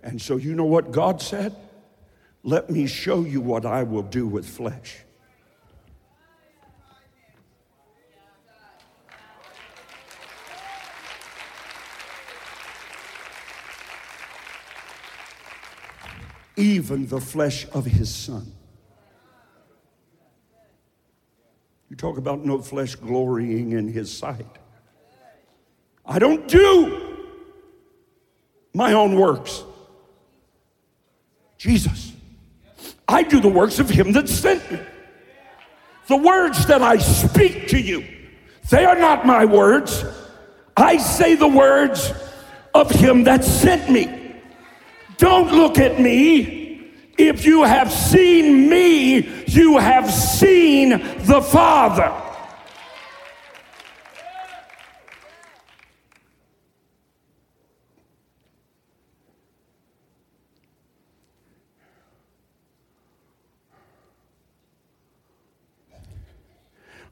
And 0.03 0.21
so, 0.21 0.37
you 0.37 0.55
know 0.55 0.65
what 0.65 0.91
God 0.91 1.21
said? 1.21 1.55
Let 2.43 2.69
me 2.69 2.87
show 2.87 3.23
you 3.23 3.39
what 3.39 3.65
I 3.65 3.83
will 3.83 4.01
do 4.01 4.25
with 4.27 4.47
flesh. 4.47 4.97
Even 16.57 17.07
the 17.07 17.21
flesh 17.21 17.67
of 17.73 17.85
his 17.85 18.13
son. 18.13 18.51
You 21.89 21.95
talk 21.95 22.17
about 22.17 22.45
no 22.45 22.59
flesh 22.61 22.95
glorying 22.95 23.73
in 23.73 23.87
his 23.87 24.15
sight. 24.15 24.45
I 26.05 26.19
don't 26.19 26.47
do 26.47 27.17
my 28.73 28.93
own 28.93 29.15
works. 29.15 29.63
Jesus. 31.62 32.13
I 33.08 33.21
do 33.21 33.39
the 33.39 33.47
works 33.47 33.78
of 33.78 33.88
him 33.88 34.13
that 34.13 34.28
sent 34.28 34.71
me. 34.71 34.80
The 36.08 36.17
words 36.17 36.65
that 36.65 36.82
I 36.82 36.97
speak 36.97 37.67
to 37.67 37.80
you, 37.80 38.04
they 38.71 38.84
are 38.84 38.97
not 38.97 39.28
my 39.28 39.45
words. 39.45 40.04
I 40.76 40.97
say 40.97 41.36
the 41.36 41.47
words 41.47 42.12
of 42.74 42.89
him 42.89 43.26
that 43.26 43.43
sent 43.43 43.91
me. 43.91 44.34
Don't 45.19 45.52
look 45.52 45.78
at 45.78 46.02
me. 46.02 46.91
If 47.15 47.45
you 47.45 47.62
have 47.62 47.91
seen 47.91 48.67
me, 48.67 49.45
you 49.45 49.78
have 49.78 50.10
seen 50.10 50.89
the 51.28 51.43
Father. 51.43 52.12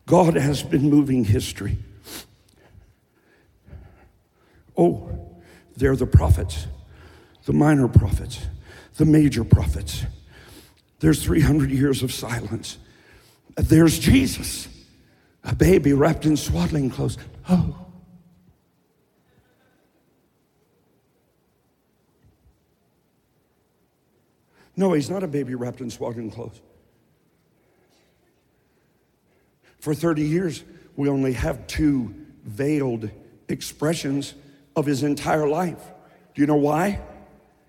God 0.10 0.38
has 0.38 0.64
been 0.64 0.90
moving 0.90 1.24
history. 1.24 1.78
Oh, 4.76 5.08
they're 5.78 5.96
the 5.96 6.08
prophets, 6.08 6.66
the 7.46 7.54
minor 7.54 7.88
prophets, 7.88 8.40
the 8.96 9.06
major 9.06 9.44
prophets. 9.44 10.04
There's 11.00 11.24
300 11.24 11.70
years 11.70 12.02
of 12.02 12.12
silence. 12.12 12.80
There's 13.56 14.00
Jesus, 14.00 14.68
a 15.44 15.54
baby 15.54 15.94
wrapped 15.94 16.26
in 16.26 16.38
swaddling 16.38 16.90
clothes. 16.90 17.20
Oh. 17.48 17.78
No, 24.76 24.94
he's 24.94 25.12
not 25.12 25.22
a 25.22 25.28
baby 25.28 25.54
wrapped 25.54 25.82
in 25.82 25.92
swaddling 25.92 26.32
clothes. 26.32 26.62
For 29.80 29.94
30 29.94 30.24
years, 30.24 30.64
we 30.96 31.10
only 31.10 31.34
have 31.34 31.66
two 31.68 32.14
veiled 32.44 33.10
expressions 33.48 34.34
of 34.76 34.86
his 34.86 35.04
entire 35.04 35.48
life. 35.48 35.82
Do 36.36 36.42
you 36.42 36.48
know 36.48 36.56
why? 36.56 37.02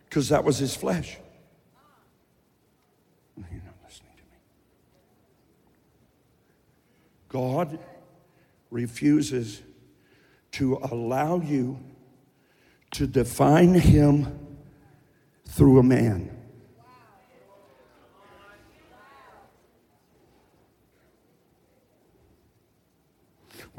Because 0.09 0.29
that 0.31 0.45
was 0.45 0.59
his 0.59 0.75
flesh. 0.75 1.17
You're 3.37 3.63
not 3.65 3.75
listening 3.85 4.13
to 4.17 4.23
me. 4.25 4.39
God 7.29 7.79
refuses 8.71 9.63
to 10.53 10.79
allow 10.91 11.41
you 11.41 11.79
to 12.93 13.07
define 13.07 13.75
him 13.75 14.39
through 15.47 15.79
a 15.79 15.83
man. 15.83 16.40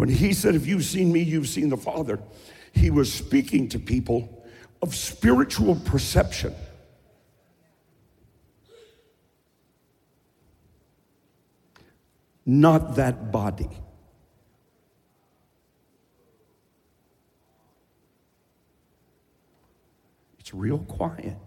When 0.02 0.10
he 0.10 0.34
said, 0.34 0.56
If 0.56 0.66
you've 0.66 0.84
seen 0.84 1.12
me, 1.12 1.20
you've 1.20 1.48
seen 1.48 1.70
the 1.70 1.78
Father, 1.78 2.20
he 2.74 2.90
was 2.90 3.14
speaking 3.14 3.70
to 3.70 3.78
people 3.78 4.44
of 4.82 4.96
spiritual 4.96 5.76
perception. 5.76 6.56
Not 12.48 12.96
that 12.96 13.32
body. 13.32 13.70
It's 20.40 20.52
real 20.52 20.80
quiet. 20.80 21.38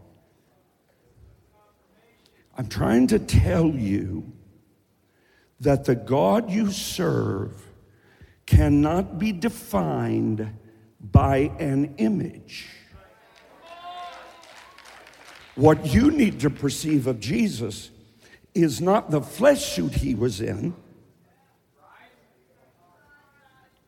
I'm 2.57 2.69
trying 2.69 3.09
to 3.09 3.19
tell 3.19 3.67
you 3.67 4.33
that 5.59 5.87
the 5.87 5.97
God 5.97 6.53
you 6.53 6.71
serve 6.71 7.74
cannot 8.47 9.19
be 9.19 9.33
defined 9.33 10.51
by 11.01 11.51
an 11.59 11.95
image. 11.99 12.67
What 15.55 15.87
you 15.87 16.11
need 16.11 16.41
to 16.41 16.51
perceive 16.51 17.07
of 17.07 17.21
Jesus 17.21 17.91
is 18.55 18.81
not 18.81 19.11
the 19.11 19.21
flesh 19.21 19.75
suit 19.75 19.95
he 19.95 20.15
was 20.15 20.41
in, 20.41 20.75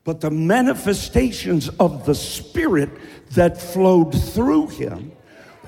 but 0.03 0.21
the 0.21 0.31
manifestations 0.31 1.67
of 1.79 2.05
the 2.05 2.15
Spirit 2.15 2.89
that 3.31 3.61
flowed 3.61 4.11
through 4.11 4.67
him 4.67 5.11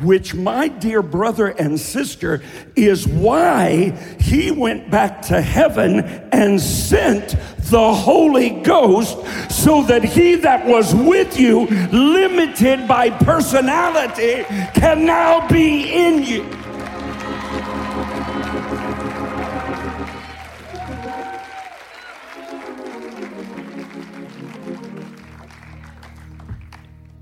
which, 0.02 0.34
my 0.34 0.68
dear 0.68 1.02
brother 1.02 1.48
and 1.48 1.80
sister, 1.80 2.42
is 2.76 3.08
why 3.08 3.92
he 4.20 4.52
went 4.52 4.90
back 4.90 5.22
to 5.24 5.42
heaven 5.42 6.00
and 6.32 6.60
sent 6.60 7.36
the 7.70 7.94
Holy 7.94 8.62
Ghost 8.62 9.18
so 9.52 9.84
that 9.84 10.04
he 10.04 10.36
that 10.36 10.66
was 10.66 10.94
with 10.96 11.40
you, 11.40 11.66
limited 11.92 12.88
by 12.88 13.10
personality, 13.10 14.44
can 14.74 15.06
now 15.06 15.48
be 15.48 15.92
in 15.94 16.24
you. 16.24 16.60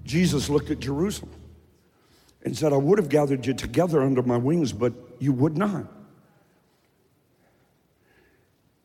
Jesus 0.06 0.50
looked 0.50 0.72
at 0.72 0.80
Jerusalem 0.80 1.32
and 2.48 2.58
said, 2.58 2.74
I 2.74 2.78
would 2.78 2.98
have 2.98 3.10
gathered 3.10 3.46
you 3.46 3.54
together 3.54 4.02
under 4.02 4.24
my 4.24 4.38
wings, 4.38 4.74
but 4.74 4.94
you 5.20 5.34
would 5.34 5.58
not. 5.58 5.86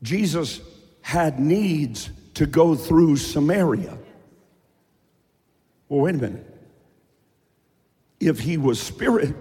Jesus 0.02 0.60
had 1.00 1.38
needs 1.38 2.10
to 2.34 2.46
go 2.46 2.74
through 2.74 3.16
Samaria. 3.16 3.96
Well, 5.88 6.00
wait 6.00 6.16
a 6.16 6.18
minute. 6.18 6.46
If 8.18 8.40
he 8.40 8.56
was 8.56 8.80
spirit, 8.80 9.34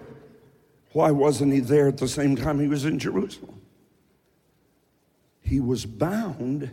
why 0.94 1.12
wasn't 1.12 1.54
he 1.54 1.60
there 1.60 1.88
at 1.88 1.98
the 1.98 2.08
same 2.08 2.36
time 2.36 2.60
he 2.60 2.68
was 2.68 2.86
in 2.86 3.00
Jerusalem? 3.00 3.60
He 5.42 5.60
was 5.60 5.86
bound 5.86 6.70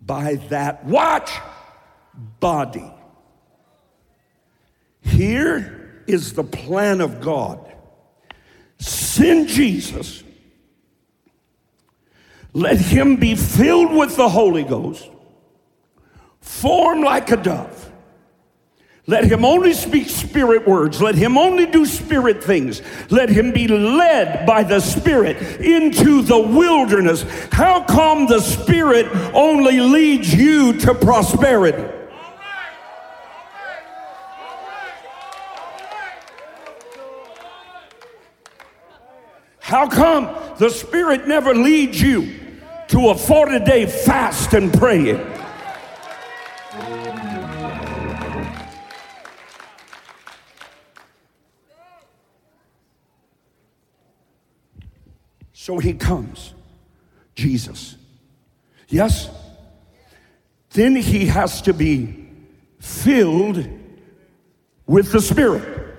by 0.00 0.36
that 0.48 0.84
watch 0.86 1.30
body. 2.40 2.90
Here 5.02 5.83
is 6.06 6.32
the 6.32 6.44
plan 6.44 7.00
of 7.00 7.20
God. 7.20 7.72
Send 8.78 9.48
Jesus. 9.48 10.22
Let 12.52 12.78
him 12.78 13.16
be 13.16 13.34
filled 13.34 13.92
with 13.92 14.16
the 14.16 14.28
Holy 14.28 14.62
Ghost, 14.62 15.08
form 16.40 17.02
like 17.02 17.30
a 17.30 17.36
dove. 17.36 17.84
Let 19.06 19.24
him 19.24 19.44
only 19.44 19.74
speak 19.74 20.08
spirit 20.08 20.66
words. 20.66 21.02
Let 21.02 21.14
him 21.14 21.36
only 21.36 21.66
do 21.66 21.84
spirit 21.84 22.42
things. 22.42 22.80
Let 23.10 23.28
him 23.28 23.52
be 23.52 23.68
led 23.68 24.46
by 24.46 24.62
the 24.62 24.80
Spirit 24.80 25.60
into 25.60 26.22
the 26.22 26.38
wilderness. 26.38 27.22
How 27.52 27.84
come 27.84 28.26
the 28.26 28.40
Spirit 28.40 29.06
only 29.34 29.80
leads 29.80 30.32
you 30.32 30.78
to 30.80 30.94
prosperity? 30.94 31.93
How 39.74 39.88
come 39.88 40.26
the 40.58 40.70
Spirit 40.70 41.26
never 41.26 41.52
leads 41.52 42.00
you 42.00 42.32
to 42.86 43.08
a 43.08 43.14
40 43.16 43.58
day 43.64 43.86
fast 43.86 44.54
and 44.54 44.72
praying? 44.72 45.18
So 55.52 55.78
he 55.78 55.94
comes, 55.94 56.54
Jesus. 57.34 57.96
Yes? 58.86 59.28
Then 60.70 60.94
he 60.94 61.26
has 61.26 61.60
to 61.62 61.74
be 61.74 62.28
filled 62.78 63.68
with 64.86 65.10
the 65.10 65.20
Spirit. 65.20 65.96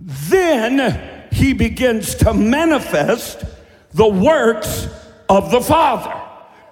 Then 0.00 1.13
he 1.34 1.52
begins 1.52 2.14
to 2.14 2.32
manifest 2.32 3.44
the 3.92 4.06
works 4.06 4.86
of 5.28 5.50
the 5.50 5.60
Father 5.60 6.14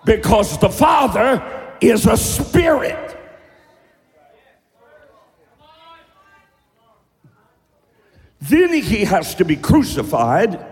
because 0.04 0.56
the 0.58 0.68
Father 0.68 1.74
is 1.80 2.06
a 2.06 2.16
spirit. 2.16 3.18
Then 8.40 8.72
he 8.72 9.04
has 9.04 9.34
to 9.36 9.44
be 9.44 9.56
crucified 9.56 10.64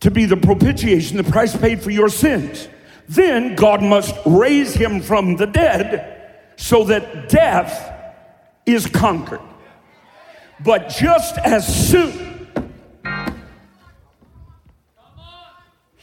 to 0.00 0.10
be 0.10 0.24
the 0.24 0.36
propitiation, 0.36 1.16
the 1.16 1.24
price 1.24 1.56
paid 1.56 1.80
for 1.82 1.90
your 1.90 2.08
sins. 2.08 2.66
Then 3.08 3.54
God 3.54 3.82
must 3.82 4.16
raise 4.26 4.74
him 4.74 5.00
from 5.00 5.36
the 5.36 5.46
dead 5.46 6.40
so 6.56 6.82
that 6.84 7.28
death 7.28 7.92
is 8.66 8.86
conquered. 8.86 9.40
But 10.64 10.88
just 10.88 11.38
as 11.38 11.88
soon 11.88 12.29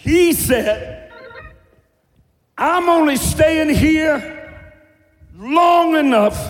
He 0.08 0.32
said, 0.32 1.12
I'm 2.58 2.88
only 2.88 3.18
staying 3.18 3.76
here 3.76 4.64
long 5.36 5.98
enough 5.98 6.50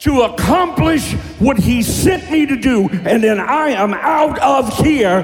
to 0.00 0.22
accomplish 0.22 1.12
what 1.38 1.58
he 1.58 1.84
sent 1.84 2.28
me 2.32 2.44
to 2.44 2.56
do, 2.56 2.88
and 2.88 3.22
then 3.22 3.38
I 3.38 3.68
am 3.68 3.94
out 3.94 4.36
of 4.40 4.76
here 4.78 5.22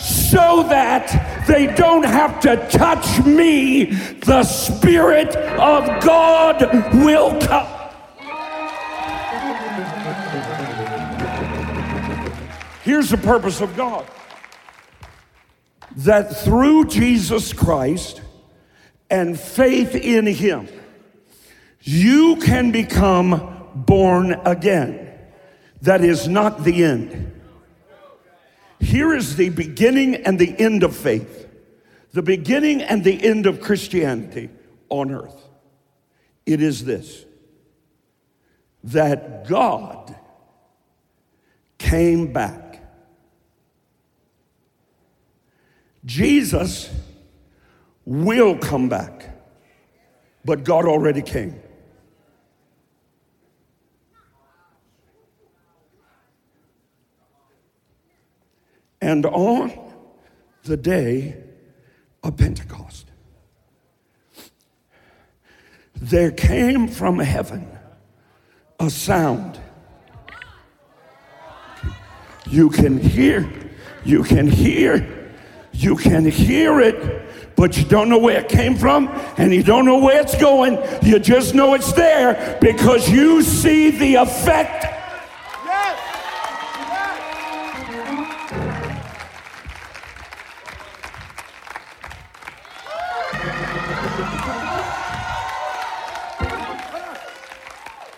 so 0.00 0.64
that 0.64 1.46
they 1.46 1.68
don't 1.68 2.04
have 2.04 2.40
to 2.40 2.56
touch 2.70 3.24
me. 3.24 3.84
The 4.24 4.42
Spirit 4.42 5.36
of 5.36 6.02
God 6.02 6.60
will 6.92 7.40
come. 7.40 7.68
Here's 12.82 13.10
the 13.10 13.18
purpose 13.18 13.60
of 13.60 13.76
God 13.76 14.04
that 15.96 16.36
through 16.36 16.86
Jesus 16.86 17.52
Christ 17.52 18.20
and 19.10 19.38
faith 19.38 19.94
in 19.94 20.26
Him, 20.26 20.68
you 21.80 22.36
can 22.36 22.70
become 22.70 23.68
born 23.74 24.32
again. 24.44 25.18
That 25.82 26.02
is 26.02 26.28
not 26.28 26.64
the 26.64 26.84
end. 26.84 27.32
Here 28.80 29.14
is 29.14 29.36
the 29.36 29.48
beginning 29.48 30.16
and 30.16 30.38
the 30.38 30.54
end 30.58 30.82
of 30.82 30.94
faith, 30.94 31.48
the 32.12 32.22
beginning 32.22 32.82
and 32.82 33.02
the 33.02 33.24
end 33.24 33.46
of 33.46 33.60
Christianity 33.60 34.50
on 34.88 35.10
earth. 35.10 35.42
It 36.44 36.60
is 36.62 36.84
this 36.84 37.24
that 38.84 39.48
God 39.48 40.14
came 41.78 42.32
back 42.32 42.65
Jesus 46.06 46.88
will 48.04 48.56
come 48.56 48.88
back, 48.88 49.28
but 50.44 50.62
God 50.62 50.86
already 50.86 51.20
came. 51.20 51.60
And 59.00 59.26
on 59.26 59.72
the 60.62 60.76
day 60.76 61.42
of 62.22 62.36
Pentecost, 62.36 63.06
there 65.94 66.30
came 66.30 66.86
from 66.86 67.18
heaven 67.18 67.68
a 68.78 68.90
sound. 68.90 69.58
You 72.48 72.70
can 72.70 72.98
hear, 72.98 73.50
you 74.04 74.22
can 74.22 74.46
hear 74.46 75.15
You 75.78 75.94
can 75.94 76.24
hear 76.24 76.80
it, 76.80 77.54
but 77.54 77.76
you 77.76 77.84
don't 77.84 78.08
know 78.08 78.18
where 78.18 78.40
it 78.40 78.48
came 78.48 78.76
from 78.76 79.08
and 79.36 79.52
you 79.52 79.62
don't 79.62 79.84
know 79.84 79.98
where 79.98 80.22
it's 80.22 80.34
going. 80.40 80.78
You 81.02 81.18
just 81.18 81.54
know 81.54 81.74
it's 81.74 81.92
there 81.92 82.56
because 82.62 83.10
you 83.10 83.42
see 83.42 83.90
the 83.90 84.14
effect. 84.14 84.86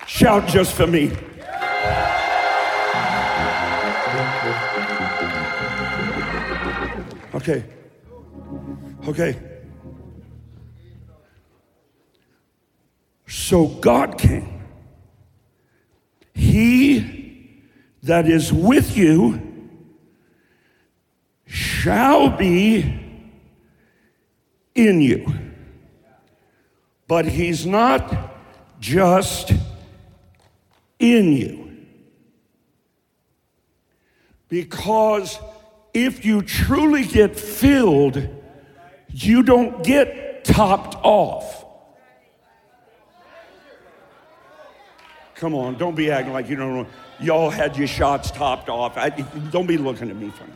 Shout 0.06 0.46
just 0.46 0.74
for 0.74 0.86
me. 0.86 1.12
Okay. 7.38 7.64
Okay. 9.06 9.38
So 13.28 13.68
God 13.68 14.18
came. 14.18 14.60
He 16.34 17.62
that 18.02 18.28
is 18.28 18.52
with 18.52 18.96
you 18.96 19.40
shall 21.46 22.28
be 22.36 22.80
in 24.74 25.00
you. 25.00 25.32
But 27.06 27.24
he's 27.26 27.64
not 27.64 28.34
just 28.80 29.52
in 30.98 31.32
you. 31.34 31.86
Because 34.48 35.38
if 36.04 36.24
you 36.24 36.42
truly 36.42 37.04
get 37.04 37.38
filled, 37.38 38.28
you 39.10 39.42
don't 39.42 39.82
get 39.84 40.44
topped 40.44 40.96
off. 41.02 41.64
Come 45.34 45.54
on, 45.54 45.78
don't 45.78 45.94
be 45.94 46.10
acting 46.10 46.32
like 46.32 46.48
you 46.48 46.56
don't 46.56 46.74
know. 46.74 46.86
Y'all 47.20 47.50
had 47.50 47.76
your 47.76 47.86
shots 47.86 48.30
topped 48.30 48.68
off. 48.68 48.96
I, 48.96 49.10
don't 49.50 49.66
be 49.66 49.78
looking 49.78 50.10
at 50.10 50.16
me 50.16 50.30
funny. 50.30 50.52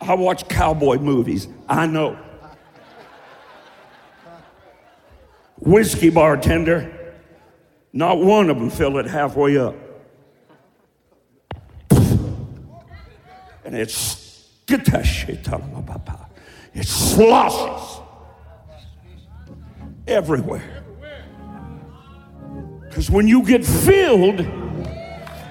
I 0.00 0.14
watch 0.14 0.48
cowboy 0.48 0.98
movies. 0.98 1.48
I 1.68 1.86
know. 1.86 2.18
Whiskey 5.64 6.10
bartender, 6.10 7.14
not 7.92 8.18
one 8.18 8.50
of 8.50 8.58
them 8.58 8.68
fill 8.68 8.98
it 8.98 9.06
halfway 9.06 9.56
up. 9.56 9.76
And 13.64 13.76
it's 13.76 14.50
get 14.66 14.84
that 14.86 15.04
shit 15.04 15.44
talking 15.44 15.74
about, 15.76 16.30
it 16.74 16.86
sloshes 16.86 18.00
everywhere. 20.08 20.82
Because 22.88 23.08
when 23.08 23.28
you 23.28 23.44
get 23.44 23.64
filled, 23.64 24.44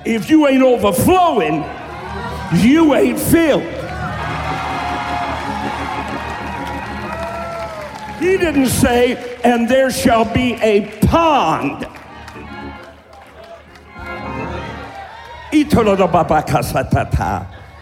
if 0.05 0.29
you 0.29 0.45
ain't 0.45 0.61
overflowing, 0.61 1.63
you 2.61 2.93
ain't 2.93 3.17
filled. 3.17 3.80
He 8.21 8.37
didn't 8.37 8.67
say, 8.67 9.39
and 9.43 9.67
there 9.67 9.89
shall 9.89 10.31
be 10.31 10.53
a 10.61 10.81
pond. 11.07 11.87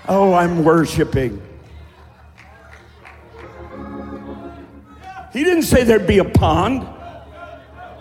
Oh, 0.08 0.34
I'm 0.34 0.64
worshiping. 0.64 1.42
He 5.34 5.44
didn't 5.44 5.64
say 5.64 5.84
there'd 5.84 6.08
be 6.08 6.20
a 6.20 6.24
pond. 6.24 6.88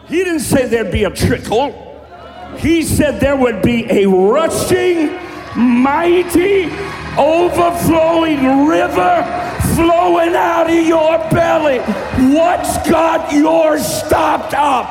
He 0.06 0.22
didn't 0.22 0.40
say 0.40 0.68
there'd 0.68 0.92
be 0.92 1.04
a 1.04 1.10
trickle. 1.10 1.84
He 2.58 2.82
said 2.82 3.18
there 3.18 3.36
would 3.36 3.62
be 3.62 3.84
a 3.90 4.06
rushing, 4.06 5.18
mighty, 5.56 6.66
overflowing 7.18 8.68
river 8.68 9.47
flowing 9.78 10.34
out 10.34 10.68
of 10.68 10.86
your 10.86 11.18
belly. 11.30 11.78
What's 12.34 12.90
got 12.90 13.32
yours 13.32 13.86
stopped 13.86 14.52
up? 14.52 14.88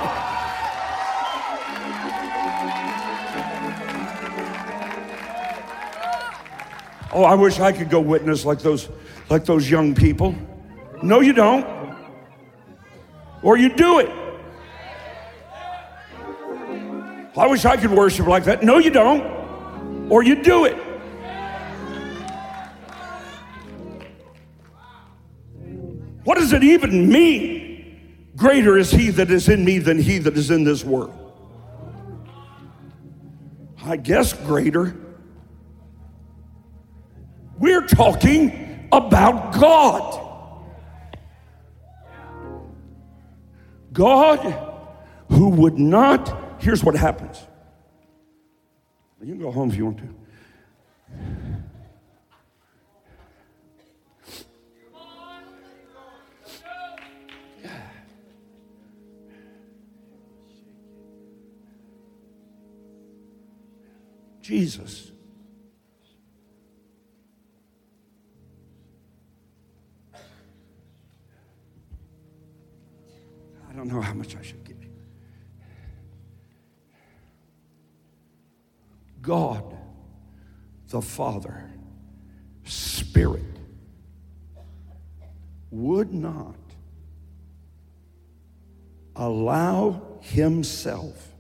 Oh, 7.12 7.24
I 7.24 7.36
wish 7.36 7.60
I 7.60 7.74
could 7.74 7.90
go 7.90 8.00
witness 8.00 8.46
like 8.46 8.60
those 8.60 8.88
like 9.30 9.44
those 9.44 9.70
young 9.70 9.94
people. 9.94 10.34
No, 11.04 11.20
you 11.20 11.34
don't. 11.34 11.66
Or 13.42 13.58
you 13.58 13.76
do 13.76 14.00
it. 14.00 14.10
I 17.36 17.48
wish 17.48 17.66
I 17.66 17.76
could 17.76 17.92
worship 17.92 18.26
like 18.26 18.46
that. 18.46 18.64
No, 18.64 18.78
you 18.78 18.90
don't. 18.90 19.22
Or 20.10 20.24
you 20.24 20.42
do 20.42 20.64
it. 20.64 20.87
What 26.28 26.40
does 26.40 26.52
it 26.52 26.62
even 26.62 27.08
mean? 27.08 28.32
Greater 28.36 28.78
is 28.78 28.92
he 28.92 29.12
that 29.12 29.32
is 29.32 29.48
in 29.48 29.64
me 29.64 29.80
than 29.80 29.98
he 29.98 30.18
that 30.18 30.36
is 30.36 30.52
in 30.52 30.66
this 30.66 30.84
world. 30.84 31.16
I 33.82 33.96
guess 33.96 34.34
greater. 34.34 34.94
We're 37.58 37.88
talking 37.88 38.90
about 38.92 39.54
God. 39.54 40.52
God 43.94 44.76
who 45.30 45.48
would 45.48 45.80
not, 45.80 46.62
here's 46.62 46.84
what 46.84 46.96
happens. 46.96 47.42
You 49.22 49.28
can 49.28 49.40
go 49.40 49.50
home 49.50 49.70
if 49.70 49.78
you 49.78 49.86
want 49.86 50.00
to. 50.00 51.57
Jesus. 64.48 65.12
I 73.70 73.74
don't 73.76 73.90
know 73.90 74.00
how 74.00 74.14
much 74.14 74.38
I 74.38 74.42
should 74.42 74.64
give 74.64 74.82
you. 74.82 74.90
God, 79.22 79.66
the 80.88 81.02
Father, 81.02 81.70
Spirit, 82.64 83.44
would 85.72 86.14
not 86.14 86.56
allow 89.14 90.20
Himself 90.22 91.36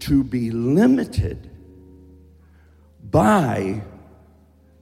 to 0.00 0.22
be 0.22 0.50
limited 0.50 1.49
by 3.10 3.82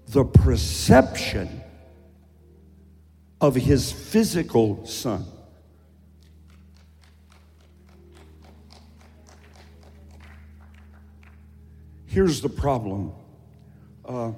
the 0.09 0.24
perception 0.24 1.62
of 3.41 3.55
his 3.55 3.93
physical 3.93 4.85
son. 4.87 5.24
Here's 12.07 12.41
the 12.41 12.49
problem. 12.49 13.12
Uh, 14.05 14.33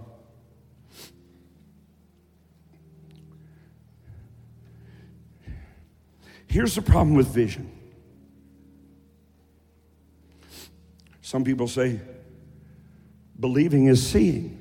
here's 6.47 6.74
the 6.74 6.82
problem 6.82 7.14
with 7.14 7.28
vision. 7.28 7.70
Some 11.22 11.45
people 11.45 11.68
say, 11.68 12.01
Believing 13.41 13.86
is 13.86 14.07
seeing. 14.07 14.59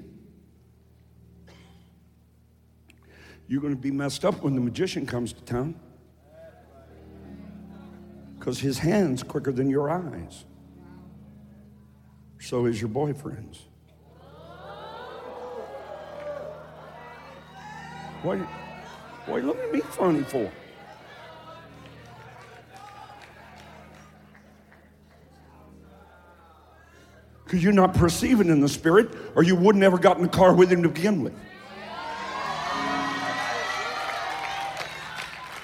You're 3.48 3.62
going 3.62 3.76
to 3.76 3.82
be 3.82 3.92
messed 3.92 4.24
up 4.24 4.42
when 4.42 4.56
the 4.56 4.62
magician 4.62 5.06
comes 5.06 5.34
to 5.34 5.42
town 5.44 5.76
because 8.38 8.60
his 8.60 8.80
hand's 8.80 9.22
quicker 9.22 9.52
than 9.52 9.70
your 9.70 9.90
eyes. 9.90 10.46
So 12.40 12.68
is 12.68 12.80
your 12.80 12.90
boyfriend's. 12.90 13.66
What, 18.22 18.38
what 18.38 19.36
are 19.36 19.40
you 19.40 19.48
looking 19.48 19.64
at 19.64 19.74
me 19.74 19.82
funny 19.82 20.24
for? 20.24 20.52
Because 27.50 27.64
you're 27.64 27.74
not 27.74 27.96
perceiving 27.96 28.50
in 28.50 28.60
the 28.60 28.70
spirit, 28.70 29.10
or 29.34 29.42
you 29.42 29.56
wouldn't 29.56 29.84
ever 29.84 29.98
got 29.98 30.18
in 30.18 30.22
the 30.22 30.30
car 30.30 30.54
with 30.54 30.72
him 30.72 30.84
to 30.84 30.90
begin 30.90 31.24
with. 31.24 31.34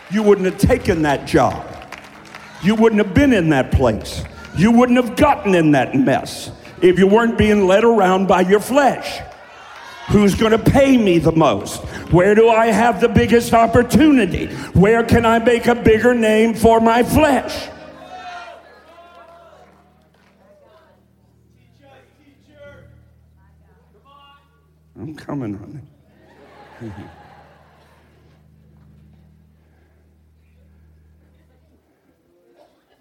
You 0.09 0.23
wouldn't 0.23 0.51
have 0.51 0.57
taken 0.57 1.03
that 1.03 1.27
job. 1.27 1.63
You 2.63 2.73
wouldn't 2.73 3.05
have 3.05 3.13
been 3.13 3.33
in 3.33 3.49
that 3.49 3.71
place. 3.71 4.23
You 4.57 4.71
wouldn't 4.71 4.97
have 4.97 5.15
gotten 5.15 5.53
in 5.53 5.73
that 5.73 5.93
mess 5.93 6.49
if 6.81 6.97
you 6.97 7.05
weren't 7.05 7.37
being 7.37 7.67
led 7.67 7.83
around 7.83 8.27
by 8.27 8.41
your 8.41 8.61
flesh. 8.61 9.21
Who's 10.07 10.33
going 10.33 10.53
to 10.53 10.71
pay 10.71 10.97
me 10.97 11.19
the 11.19 11.33
most? 11.33 11.83
Where 12.11 12.33
do 12.33 12.49
I 12.49 12.71
have 12.71 12.99
the 12.99 13.09
biggest 13.09 13.53
opportunity? 13.53 14.47
Where 14.73 15.03
can 15.03 15.23
I 15.23 15.37
make 15.37 15.67
a 15.67 15.75
bigger 15.75 16.15
name 16.15 16.55
for 16.55 16.79
my 16.79 17.03
flesh? 17.03 17.69
I'm 25.05 25.13
coming 25.13 25.55
on 25.55 25.87
it. 26.81 26.91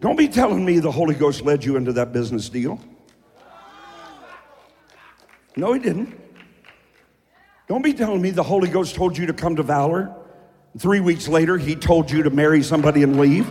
Don't 0.02 0.16
be 0.16 0.28
telling 0.28 0.66
me 0.66 0.80
the 0.80 0.92
Holy 0.92 1.14
Ghost 1.14 1.40
led 1.40 1.64
you 1.64 1.76
into 1.76 1.94
that 1.94 2.12
business 2.12 2.50
deal. 2.50 2.78
No, 5.56 5.72
he 5.72 5.80
didn't. 5.80 6.14
Don't 7.68 7.80
be 7.80 7.94
telling 7.94 8.20
me 8.20 8.28
the 8.28 8.42
Holy 8.42 8.68
Ghost 8.68 8.94
told 8.94 9.16
you 9.16 9.24
to 9.24 9.32
come 9.32 9.56
to 9.56 9.62
Valor. 9.62 10.14
Three 10.76 11.00
weeks 11.00 11.26
later, 11.26 11.56
he 11.56 11.74
told 11.74 12.10
you 12.10 12.22
to 12.22 12.28
marry 12.28 12.62
somebody 12.62 13.02
and 13.02 13.18
leave. 13.18 13.50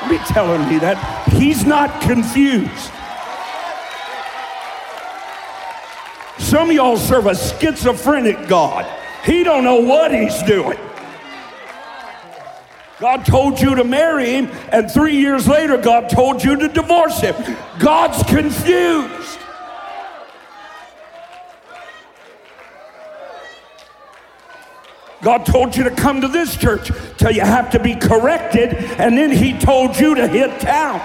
Don't 0.00 0.10
be 0.10 0.18
telling 0.18 0.68
me 0.68 0.80
that. 0.80 1.28
He's 1.28 1.64
not 1.64 2.02
confused. 2.02 2.90
Some 6.54 6.70
of 6.70 6.76
y'all 6.76 6.96
serve 6.96 7.26
a 7.26 7.34
schizophrenic 7.34 8.46
God. 8.46 8.86
He 9.24 9.42
don't 9.42 9.64
know 9.64 9.80
what 9.80 10.14
he's 10.14 10.40
doing. 10.44 10.78
God 13.00 13.26
told 13.26 13.60
you 13.60 13.74
to 13.74 13.82
marry 13.82 14.34
him, 14.34 14.48
and 14.70 14.88
three 14.88 15.16
years 15.16 15.48
later, 15.48 15.76
God 15.76 16.08
told 16.08 16.44
you 16.44 16.54
to 16.54 16.68
divorce 16.68 17.18
him. 17.18 17.34
God's 17.80 18.22
confused. 18.22 19.40
God 25.22 25.44
told 25.44 25.76
you 25.76 25.82
to 25.82 25.90
come 25.90 26.20
to 26.20 26.28
this 26.28 26.56
church 26.56 26.92
till 27.18 27.32
you 27.32 27.40
have 27.40 27.70
to 27.70 27.80
be 27.80 27.96
corrected, 27.96 28.74
and 29.00 29.18
then 29.18 29.32
He 29.32 29.58
told 29.58 29.98
you 29.98 30.14
to 30.14 30.28
hit 30.28 30.60
town. 30.60 31.00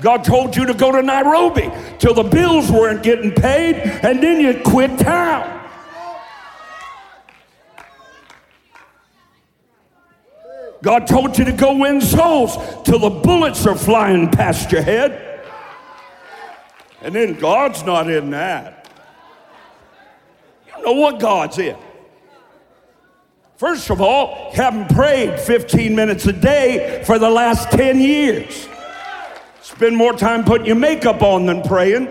God 0.00 0.24
told 0.24 0.56
you 0.56 0.66
to 0.66 0.74
go 0.74 0.92
to 0.92 1.02
Nairobi 1.02 1.70
till 1.98 2.14
the 2.14 2.22
bills 2.22 2.70
weren't 2.70 3.02
getting 3.02 3.32
paid, 3.32 3.76
and 3.76 4.22
then 4.22 4.40
you 4.40 4.60
quit 4.62 4.98
town. 4.98 5.56
God 10.82 11.08
told 11.08 11.36
you 11.36 11.44
to 11.44 11.52
go 11.52 11.76
win 11.76 12.00
souls 12.00 12.56
till 12.84 13.00
the 13.00 13.10
bullets 13.10 13.66
are 13.66 13.74
flying 13.74 14.30
past 14.30 14.70
your 14.70 14.82
head. 14.82 15.42
And 17.02 17.14
then 17.14 17.34
God's 17.34 17.82
not 17.84 18.08
in 18.08 18.30
that. 18.30 18.88
You 20.76 20.84
know 20.84 20.92
what 20.92 21.18
God's 21.18 21.58
in. 21.58 21.76
First 23.56 23.90
of 23.90 24.00
all, 24.00 24.52
haven't 24.52 24.88
prayed 24.90 25.40
15 25.40 25.94
minutes 25.96 26.26
a 26.26 26.32
day 26.32 27.02
for 27.04 27.18
the 27.18 27.28
last 27.28 27.72
10 27.72 28.00
years. 28.00 28.68
Spend 29.78 29.96
more 29.96 30.12
time 30.12 30.42
putting 30.42 30.66
your 30.66 30.74
makeup 30.74 31.22
on 31.22 31.46
than 31.46 31.62
praying. 31.62 32.06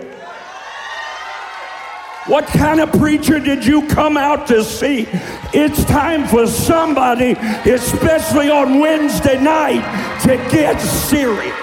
What 2.24 2.46
kind 2.46 2.80
of 2.80 2.90
preacher 2.92 3.38
did 3.38 3.62
you 3.62 3.86
come 3.88 4.16
out 4.16 4.46
to 4.46 4.64
see? 4.64 5.06
It's 5.52 5.84
time 5.84 6.26
for 6.26 6.46
somebody, 6.46 7.32
especially 7.70 8.48
on 8.48 8.80
Wednesday 8.80 9.38
night, 9.38 9.82
to 10.22 10.36
get 10.50 10.78
serious. 10.80 11.54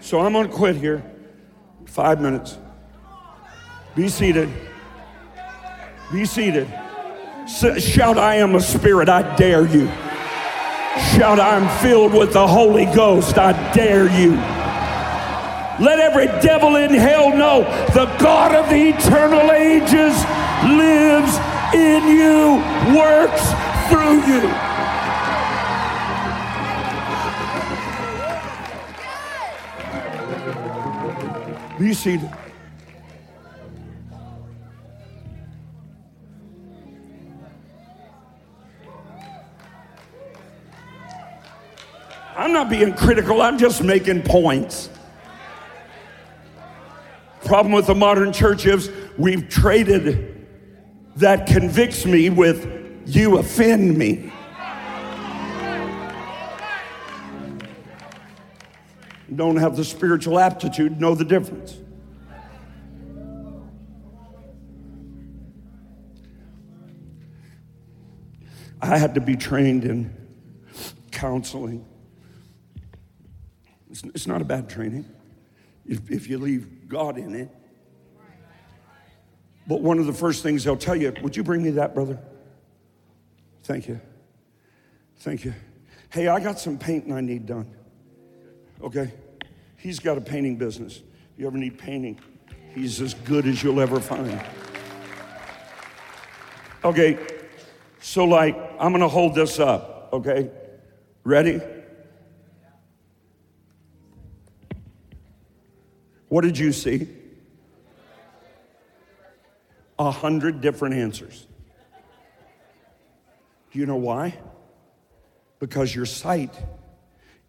So 0.00 0.18
I'm 0.18 0.32
going 0.32 0.48
to 0.48 0.52
quit 0.52 0.74
here. 0.74 1.04
Five 1.86 2.20
minutes. 2.20 2.58
Be 3.94 4.08
seated. 4.08 4.48
Be 6.10 6.24
seated. 6.24 6.66
Shout, 7.46 8.16
I 8.16 8.36
am 8.36 8.54
a 8.54 8.60
spirit. 8.60 9.10
I 9.10 9.36
dare 9.36 9.66
you. 9.66 9.86
Shout, 11.14 11.38
I'm 11.38 11.68
filled 11.82 12.14
with 12.14 12.32
the 12.32 12.46
Holy 12.46 12.86
Ghost. 12.86 13.36
I 13.36 13.52
dare 13.72 14.10
you. 14.18 14.32
Let 15.84 16.00
every 16.00 16.26
devil 16.40 16.76
in 16.76 16.94
hell 16.94 17.30
know 17.36 17.62
the 17.94 18.06
God 18.18 18.54
of 18.54 18.68
the 18.70 18.88
eternal 18.88 19.52
ages 19.52 20.16
lives 20.64 21.38
in 21.74 22.08
you, 22.08 22.56
works 22.96 23.52
through 23.88 24.24
you. 24.26 24.48
Be 31.78 31.94
seated. 31.94 32.47
Not 42.58 42.68
being 42.68 42.92
critical, 42.92 43.40
I'm 43.40 43.56
just 43.56 43.84
making 43.84 44.22
points. 44.22 44.90
Problem 47.44 47.72
with 47.72 47.86
the 47.86 47.94
modern 47.94 48.32
church 48.32 48.66
is 48.66 48.90
we've 49.16 49.48
traded 49.48 50.44
that 51.14 51.46
convicts 51.46 52.04
me 52.04 52.30
with 52.30 52.66
you 53.06 53.38
offend 53.38 53.96
me. 53.96 54.32
don't 59.36 59.56
have 59.56 59.76
the 59.76 59.84
spiritual 59.84 60.36
aptitude 60.36 61.00
know 61.00 61.14
the 61.14 61.24
difference. 61.24 61.76
I 68.80 68.98
had 68.98 69.14
to 69.14 69.20
be 69.20 69.36
trained 69.36 69.84
in 69.84 70.12
counseling. 71.12 71.84
It's, 73.98 74.14
it's 74.14 74.26
not 74.26 74.40
a 74.40 74.44
bad 74.44 74.68
training 74.68 75.04
if, 75.86 76.10
if 76.10 76.28
you 76.28 76.38
leave 76.38 76.88
God 76.88 77.18
in 77.18 77.34
it. 77.34 77.48
But 79.66 79.82
one 79.82 79.98
of 79.98 80.06
the 80.06 80.12
first 80.12 80.42
things 80.42 80.64
they'll 80.64 80.76
tell 80.76 80.96
you, 80.96 81.12
would 81.22 81.36
you 81.36 81.42
bring 81.42 81.62
me 81.62 81.70
that, 81.70 81.94
brother? 81.94 82.18
Thank 83.64 83.88
you. 83.88 84.00
Thank 85.18 85.44
you. 85.44 85.52
Hey, 86.10 86.28
I 86.28 86.40
got 86.40 86.58
some 86.58 86.78
painting 86.78 87.12
I 87.12 87.20
need 87.20 87.44
done. 87.46 87.74
Okay? 88.82 89.12
He's 89.76 89.98
got 89.98 90.16
a 90.16 90.20
painting 90.20 90.56
business. 90.56 90.98
If 91.34 91.40
you 91.40 91.46
ever 91.46 91.58
need 91.58 91.76
painting? 91.76 92.18
He's 92.74 93.00
as 93.00 93.14
good 93.14 93.46
as 93.46 93.62
you'll 93.62 93.80
ever 93.80 94.00
find. 94.00 94.40
Okay, 96.84 97.18
so 98.00 98.24
like, 98.24 98.56
I'm 98.78 98.92
gonna 98.92 99.08
hold 99.08 99.34
this 99.34 99.58
up, 99.58 100.10
okay? 100.12 100.50
Ready? 101.24 101.60
What 106.28 106.42
did 106.42 106.58
you 106.58 106.72
see? 106.72 107.08
A 109.98 110.10
hundred 110.10 110.60
different 110.60 110.94
answers. 110.94 111.46
Do 113.72 113.78
you 113.78 113.86
know 113.86 113.96
why? 113.96 114.38
Because 115.58 115.94
your 115.94 116.06
sight 116.06 116.54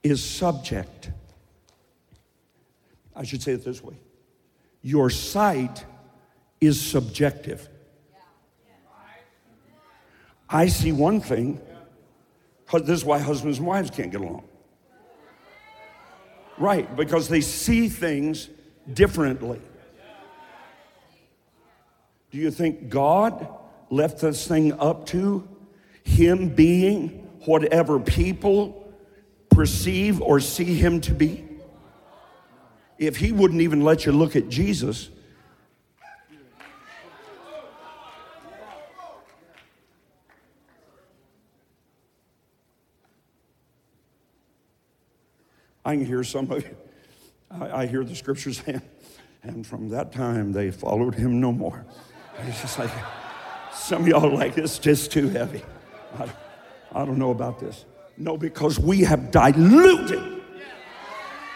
is 0.02 0.24
subject 0.24 1.12
I 3.20 3.24
should 3.24 3.42
say 3.42 3.52
it 3.52 3.66
this 3.66 3.84
way 3.84 3.96
your 4.82 5.10
sight 5.10 5.86
is 6.62 6.80
subjective. 6.80 7.68
I 10.50 10.68
see 10.68 10.94
one 10.94 11.20
thing, 11.20 11.62
this 12.72 12.90
is 12.90 13.06
why 13.06 13.20
husbands 13.20 13.58
and 13.58 13.68
wives 13.68 13.90
can't 13.92 14.10
get 14.10 14.22
along. 14.22 14.46
Right, 16.58 16.96
because 16.96 17.28
they 17.28 17.42
see 17.42 17.90
things 17.90 18.48
differently. 18.92 19.62
Do 22.32 22.38
you 22.38 22.52
think 22.52 22.90
God 22.90 23.48
left 23.90 24.20
this 24.20 24.48
thing 24.48 24.74
up 24.80 25.08
to 25.08 25.48
Him 26.04 26.50
being 26.50 27.10
whatever 27.46 28.00
people 28.00 28.94
perceive 29.50 30.22
or 30.22 30.40
see 30.40 30.76
Him 30.76 31.02
to 31.02 31.14
be? 31.14 31.46
If 32.98 33.18
He 33.18 33.32
wouldn't 33.32 33.62
even 33.62 33.84
let 33.84 34.06
you 34.06 34.12
look 34.12 34.36
at 34.36 34.50
Jesus, 34.50 35.10
I 45.84 45.96
can 45.96 46.06
hear 46.06 46.24
some 46.24 46.52
of 46.52 46.64
you. 46.64 46.76
I, 47.52 47.82
I 47.82 47.86
hear 47.88 48.04
the 48.04 48.16
scriptures, 48.16 48.62
saying, 48.66 48.82
and 49.44 49.66
from 49.66 49.90
that 49.90 50.12
time 50.12 50.52
they 50.52 50.72
followed 50.72 51.16
him 51.16 51.40
no 51.40 51.52
more. 51.52 51.86
it's 52.40 52.62
just 52.62 52.80
like, 52.80 52.92
some 53.74 54.02
of 54.04 54.08
y'all 54.08 54.30
like, 54.30 54.58
it's 54.58 54.80
just 54.80 55.12
too 55.12 55.30
heavy. 55.30 55.64
I, 56.18 56.30
I 56.92 57.06
don't 57.06 57.18
know 57.18 57.32
about 57.32 57.60
this. 57.60 57.86
No, 58.18 58.38
because 58.38 58.80
we 58.80 59.02
have 59.02 59.32
diluted 59.32 60.42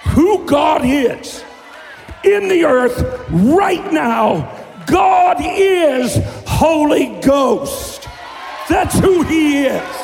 who 0.06 0.46
God 0.46 0.86
is 0.86 1.44
in 2.24 2.48
the 2.48 2.64
earth 2.64 3.02
right 3.30 3.92
now. 3.92 4.60
God 4.86 5.38
is 5.42 6.18
Holy 6.48 7.20
Ghost. 7.22 8.08
That's 8.70 8.98
who 9.00 9.24
He 9.24 9.66
is. 9.66 9.96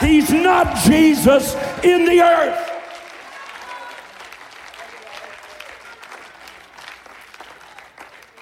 He's 0.00 0.30
not 0.32 0.76
Jesus 0.84 1.54
in 1.84 2.06
the 2.06 2.20
earth. 2.20 2.71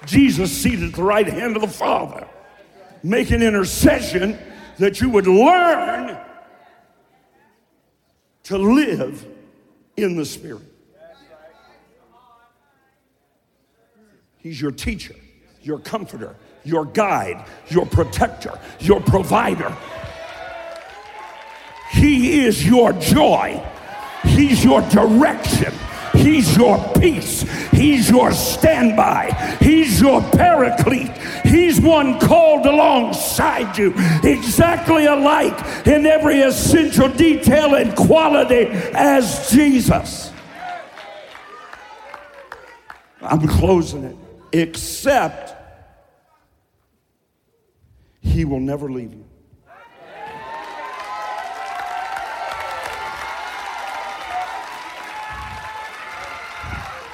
Jesus 0.05 0.51
seated 0.51 0.89
at 0.89 0.95
the 0.95 1.03
right 1.03 1.27
hand 1.27 1.55
of 1.55 1.61
the 1.61 1.67
Father, 1.67 2.27
making 3.03 3.41
intercession 3.41 4.37
that 4.79 4.99
you 4.99 5.09
would 5.09 5.27
learn 5.27 6.17
to 8.43 8.57
live 8.57 9.27
in 9.95 10.15
the 10.15 10.25
Spirit. 10.25 10.63
He's 14.37 14.59
your 14.59 14.71
teacher, 14.71 15.15
your 15.61 15.77
comforter, 15.79 16.35
your 16.63 16.85
guide, 16.85 17.45
your 17.69 17.85
protector, 17.85 18.59
your 18.79 18.99
provider. 18.99 19.75
He 21.91 22.45
is 22.45 22.65
your 22.65 22.93
joy. 22.93 23.63
He's 24.23 24.63
your 24.63 24.81
direction. 24.89 25.73
He's 26.21 26.55
your 26.55 26.77
peace. 26.99 27.41
He's 27.71 28.09
your 28.09 28.31
standby. 28.31 29.57
He's 29.59 29.99
your 29.99 30.21
paraclete. 30.21 31.17
He's 31.43 31.81
one 31.81 32.19
called 32.19 32.65
alongside 32.65 33.77
you, 33.77 33.93
exactly 34.23 35.05
alike 35.05 35.87
in 35.87 36.05
every 36.05 36.41
essential 36.41 37.09
detail 37.09 37.75
and 37.75 37.95
quality 37.95 38.67
as 38.93 39.49
Jesus. 39.49 40.31
I'm 43.21 43.47
closing 43.47 44.03
it. 44.03 44.15
Except 44.53 45.55
he 48.21 48.45
will 48.45 48.59
never 48.59 48.91
leave 48.91 49.13
you. 49.13 49.25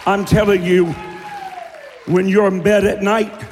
I'm 0.07 0.23
telling 0.23 0.63
you, 0.63 0.93
when 2.05 2.29
you're 2.29 2.47
in 2.47 2.63
bed 2.63 2.85
at 2.85 3.03
night 3.03 3.43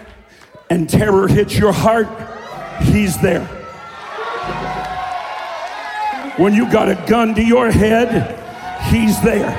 and 0.69 0.89
terror 0.89 1.27
hits 1.27 1.59
your 1.59 1.73
heart, 1.73 2.07
He's 2.81 3.19
there. 3.19 3.45
When 6.37 6.53
you 6.53 6.71
got 6.71 6.87
a 6.87 6.95
gun 7.07 7.35
to 7.35 7.43
your 7.43 7.69
head, 7.71 8.39
He's 8.89 9.19
there. 9.19 9.51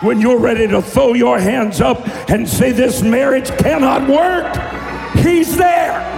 When 0.00 0.20
you're 0.20 0.38
ready 0.38 0.68
to 0.68 0.80
throw 0.80 1.14
your 1.14 1.40
hands 1.40 1.80
up 1.80 2.06
and 2.30 2.48
say, 2.48 2.70
This 2.70 3.02
marriage 3.02 3.50
cannot 3.58 4.08
work, 4.08 5.24
He's 5.24 5.56
there. 5.56 6.17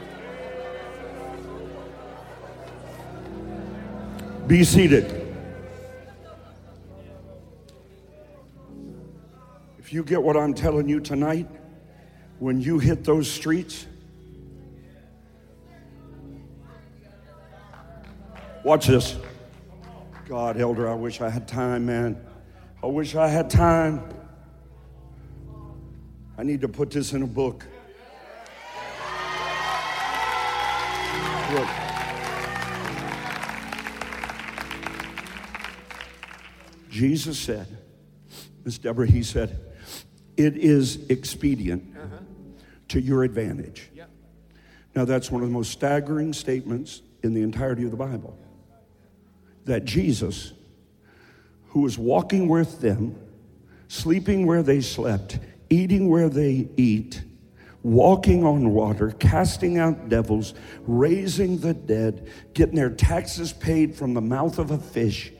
Be 4.47 4.63
seated. 4.63 5.17
If 9.79 9.93
you 9.93 10.03
get 10.03 10.21
what 10.21 10.35
I'm 10.35 10.53
telling 10.53 10.89
you 10.89 10.99
tonight, 10.99 11.47
when 12.39 12.59
you 12.59 12.79
hit 12.79 13.03
those 13.03 13.29
streets, 13.29 13.85
watch 18.63 18.87
this. 18.87 19.15
God, 20.27 20.59
Elder, 20.59 20.89
I 20.89 20.95
wish 20.95 21.21
I 21.21 21.29
had 21.29 21.47
time, 21.47 21.85
man. 21.85 22.25
I 22.81 22.87
wish 22.87 23.15
I 23.15 23.27
had 23.27 23.49
time. 23.49 24.01
I 26.37 26.43
need 26.43 26.61
to 26.61 26.69
put 26.69 26.89
this 26.89 27.13
in 27.13 27.21
a 27.21 27.27
book. 27.27 27.65
Look. 31.53 31.90
Jesus 36.91 37.39
said, 37.39 37.65
Miss 38.65 38.77
Deborah, 38.77 39.07
he 39.07 39.23
said, 39.23 39.59
it 40.37 40.57
is 40.57 41.09
expedient 41.09 41.95
uh-huh. 41.95 42.17
to 42.89 43.01
your 43.01 43.23
advantage. 43.23 43.89
Now, 44.93 45.05
that's 45.05 45.31
one 45.31 45.41
of 45.41 45.47
the 45.47 45.53
most 45.53 45.71
staggering 45.71 46.33
statements 46.33 47.01
in 47.23 47.33
the 47.33 47.41
entirety 47.41 47.85
of 47.85 47.91
the 47.91 47.97
Bible. 47.97 48.37
That 49.63 49.85
Jesus, 49.85 50.51
who 51.69 51.81
was 51.81 51.97
walking 51.97 52.49
with 52.49 52.81
them, 52.81 53.15
sleeping 53.87 54.45
where 54.45 54.61
they 54.61 54.81
slept, 54.81 55.39
eating 55.69 56.09
where 56.09 56.27
they 56.27 56.67
eat, 56.75 57.23
walking 57.83 58.43
on 58.43 58.71
water, 58.71 59.11
casting 59.17 59.77
out 59.77 60.09
devils, 60.09 60.53
raising 60.85 61.59
the 61.59 61.73
dead, 61.73 62.29
getting 62.53 62.75
their 62.75 62.89
taxes 62.89 63.53
paid 63.53 63.95
from 63.95 64.13
the 64.13 64.21
mouth 64.21 64.59
of 64.59 64.71
a 64.71 64.77
fish, 64.77 65.31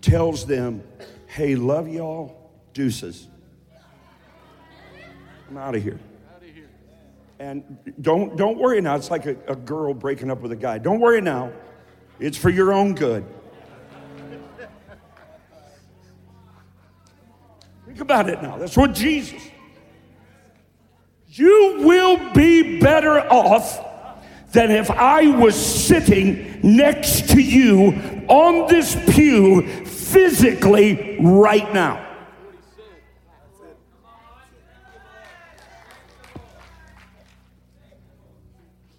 tells 0.00 0.46
them, 0.46 0.82
Hey, 1.26 1.54
love 1.56 1.88
y'all, 1.88 2.50
deuces. 2.72 3.28
I'm 5.48 5.56
out 5.56 5.74
of 5.74 5.82
here. 5.82 5.98
And 7.38 7.78
don't, 8.00 8.36
don't 8.36 8.58
worry 8.58 8.80
now. 8.80 8.96
It's 8.96 9.10
like 9.10 9.26
a, 9.26 9.36
a 9.46 9.54
girl 9.54 9.94
breaking 9.94 10.30
up 10.30 10.40
with 10.40 10.52
a 10.52 10.56
guy. 10.56 10.78
Don't 10.78 11.00
worry 11.00 11.20
now. 11.20 11.52
It's 12.18 12.36
for 12.36 12.50
your 12.50 12.72
own 12.72 12.94
good. 12.94 13.24
Think 17.86 18.00
about 18.00 18.28
it 18.28 18.42
now. 18.42 18.58
That's 18.58 18.76
what 18.76 18.92
Jesus. 18.92 19.40
You 21.28 21.76
will 21.80 22.32
be 22.32 22.80
better 22.80 23.20
off 23.20 23.84
than 24.52 24.70
if 24.70 24.90
I 24.90 25.26
was 25.26 25.54
sitting 25.54 26.60
next 26.62 27.30
to 27.30 27.40
you 27.40 27.92
on 28.28 28.68
this 28.68 28.96
pew 29.14 29.84
physically 29.84 31.18
right 31.20 31.72
now. 31.72 32.04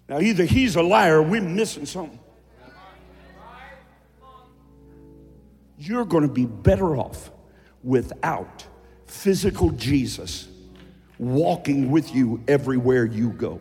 Now, 0.08 0.18
either 0.18 0.44
he's 0.44 0.74
a 0.74 0.82
liar 0.82 1.18
or 1.18 1.22
we're 1.22 1.40
missing 1.40 1.86
something. 1.86 2.18
You're 5.78 6.04
going 6.04 6.26
to 6.26 6.32
be 6.32 6.46
better 6.46 6.96
off 6.96 7.30
without 7.82 8.66
physical 9.06 9.70
Jesus 9.70 10.48
walking 11.18 11.90
with 11.90 12.14
you 12.14 12.42
everywhere 12.48 13.04
you 13.04 13.30
go. 13.30 13.60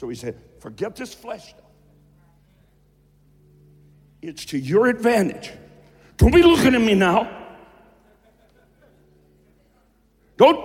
So 0.00 0.08
he 0.08 0.14
said, 0.14 0.34
forget 0.60 0.96
this 0.96 1.12
flesh. 1.12 1.54
It's 4.22 4.46
to 4.46 4.58
your 4.58 4.86
advantage. 4.86 5.52
Don't 6.16 6.32
be 6.32 6.42
looking 6.42 6.74
at 6.74 6.80
me 6.80 6.94
now. 6.94 7.28
Don't, 10.38 10.58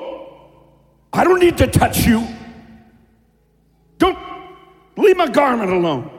I 1.11 1.25
don't 1.25 1.41
need 1.41 1.57
to 1.57 1.67
touch 1.67 2.05
you. 2.05 2.25
Don't 3.97 4.17
leave 4.95 5.17
my 5.17 5.27
garment 5.27 5.69
alone. 5.69 6.17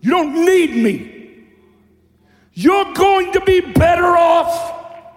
You 0.00 0.12
don't 0.12 0.44
need 0.44 0.76
me. 0.76 1.48
You're 2.52 2.94
going 2.94 3.32
to 3.32 3.40
be 3.40 3.58
better 3.58 4.16
off 4.16 5.10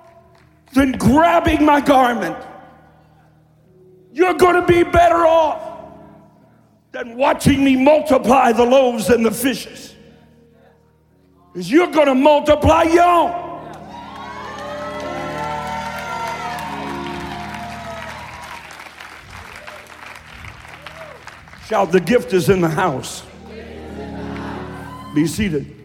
than 0.73 0.93
grabbing 0.93 1.63
my 1.63 1.81
garment. 1.81 2.35
You're 4.11 4.33
going 4.33 4.55
to 4.55 4.65
be 4.65 4.81
better 4.81 5.23
off 5.27 5.64
than 6.95 7.17
watching 7.17 7.61
me 7.61 7.75
multiply 7.75 8.53
the 8.53 8.63
loaves 8.63 9.09
and 9.09 9.25
the 9.25 9.31
fishes. 9.31 9.93
Because 11.51 11.69
you're 11.69 11.91
going 11.91 12.07
to 12.07 12.15
multiply 12.15 12.83
your 12.83 13.03
own. 13.03 13.41
Shout, 21.67 21.91
the 21.91 21.99
gift 21.99 22.31
is 22.31 22.47
in 22.47 22.61
the 22.61 22.69
house. 22.69 23.23
Be 25.13 25.27
seated. 25.27 25.75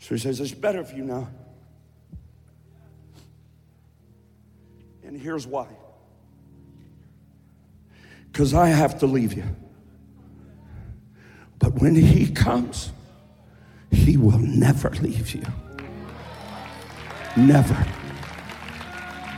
So 0.00 0.14
he 0.14 0.18
says, 0.18 0.40
It's 0.40 0.52
better 0.52 0.84
for 0.84 0.94
you 0.94 1.04
now. 1.04 1.28
And 5.02 5.18
here's 5.18 5.46
why. 5.46 5.68
Because 8.34 8.52
I 8.52 8.66
have 8.66 8.98
to 8.98 9.06
leave 9.06 9.34
you. 9.34 9.44
But 11.60 11.80
when 11.80 11.94
he 11.94 12.26
comes, 12.26 12.90
he 13.92 14.16
will 14.16 14.40
never 14.40 14.90
leave 14.90 15.36
you. 15.36 15.44
Never. 17.36 17.86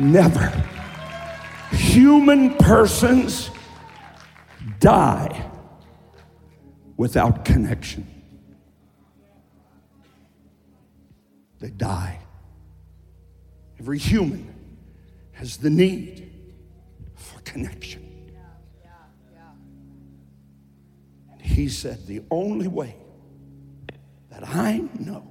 Never. 0.01 0.51
Human 1.73 2.55
persons 2.57 3.51
die 4.81 5.47
without 6.97 7.45
connection. 7.45 8.07
They 11.61 11.69
die. 11.69 12.19
Every 13.79 13.99
human 13.99 14.55
has 15.33 15.59
the 15.59 15.69
need 15.69 16.33
for 17.15 17.39
connection. 17.41 18.06
He 21.57 21.71
said, 21.71 22.07
The 22.07 22.23
only 22.31 22.69
way 22.69 22.95
that 24.31 24.47
I 24.47 24.85
know 24.99 25.27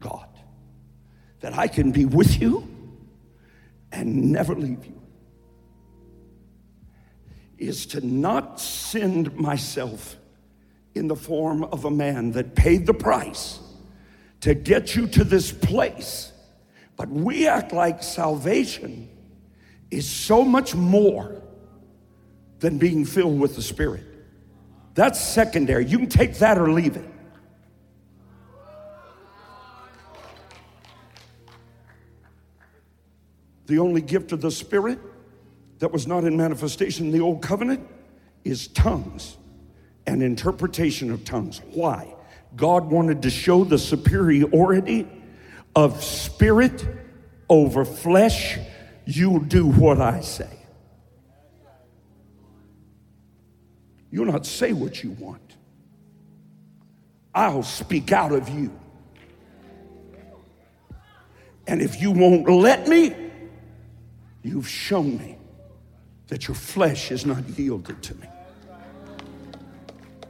God, 0.00 0.28
that 1.40 1.56
I 1.56 1.68
can 1.68 1.92
be 1.92 2.04
with 2.04 2.40
you 2.40 2.68
and 3.92 4.32
never 4.32 4.54
leave 4.54 4.84
you, 4.84 5.00
is 7.56 7.86
to 7.86 8.04
not 8.04 8.60
send 8.60 9.36
myself 9.36 10.16
in 10.96 11.06
the 11.06 11.16
form 11.16 11.62
of 11.64 11.84
a 11.84 11.90
man 11.90 12.32
that 12.32 12.56
paid 12.56 12.86
the 12.86 12.94
price 12.94 13.60
to 14.40 14.54
get 14.54 14.96
you 14.96 15.06
to 15.06 15.22
this 15.22 15.52
place. 15.52 16.32
But 16.96 17.08
we 17.08 17.46
act 17.46 17.72
like 17.72 18.02
salvation 18.02 19.08
is 19.90 20.08
so 20.08 20.44
much 20.44 20.74
more 20.74 21.42
than 22.58 22.78
being 22.78 23.04
filled 23.04 23.38
with 23.38 23.54
the 23.54 23.62
Spirit. 23.62 24.09
That's 24.94 25.20
secondary. 25.20 25.86
You 25.86 25.98
can 25.98 26.08
take 26.08 26.34
that 26.38 26.58
or 26.58 26.70
leave 26.70 26.96
it. 26.96 27.08
The 33.66 33.78
only 33.78 34.00
gift 34.00 34.32
of 34.32 34.40
the 34.40 34.50
Spirit 34.50 34.98
that 35.78 35.92
was 35.92 36.06
not 36.06 36.24
in 36.24 36.36
manifestation 36.36 37.06
in 37.06 37.12
the 37.12 37.20
old 37.20 37.40
covenant 37.40 37.86
is 38.44 38.68
tongues 38.68 39.36
and 40.06 40.22
interpretation 40.22 41.10
of 41.10 41.24
tongues. 41.24 41.60
Why? 41.72 42.14
God 42.56 42.90
wanted 42.90 43.22
to 43.22 43.30
show 43.30 43.64
the 43.64 43.78
superiority 43.78 45.06
of 45.76 46.02
spirit 46.02 46.84
over 47.48 47.84
flesh. 47.84 48.58
You 49.04 49.44
do 49.46 49.66
what 49.66 50.00
I 50.00 50.20
say. 50.20 50.59
You'll 54.10 54.26
not 54.26 54.46
say 54.46 54.72
what 54.72 55.02
you 55.02 55.10
want. 55.12 55.56
I'll 57.34 57.62
speak 57.62 58.12
out 58.12 58.32
of 58.32 58.48
you. 58.48 58.72
And 61.66 61.80
if 61.80 62.00
you 62.00 62.10
won't 62.10 62.48
let 62.48 62.88
me, 62.88 63.14
you've 64.42 64.68
shown 64.68 65.16
me 65.18 65.38
that 66.26 66.48
your 66.48 66.56
flesh 66.56 67.12
is 67.12 67.24
not 67.24 67.48
yielded 67.50 68.02
to 68.02 68.14
me. 68.16 68.26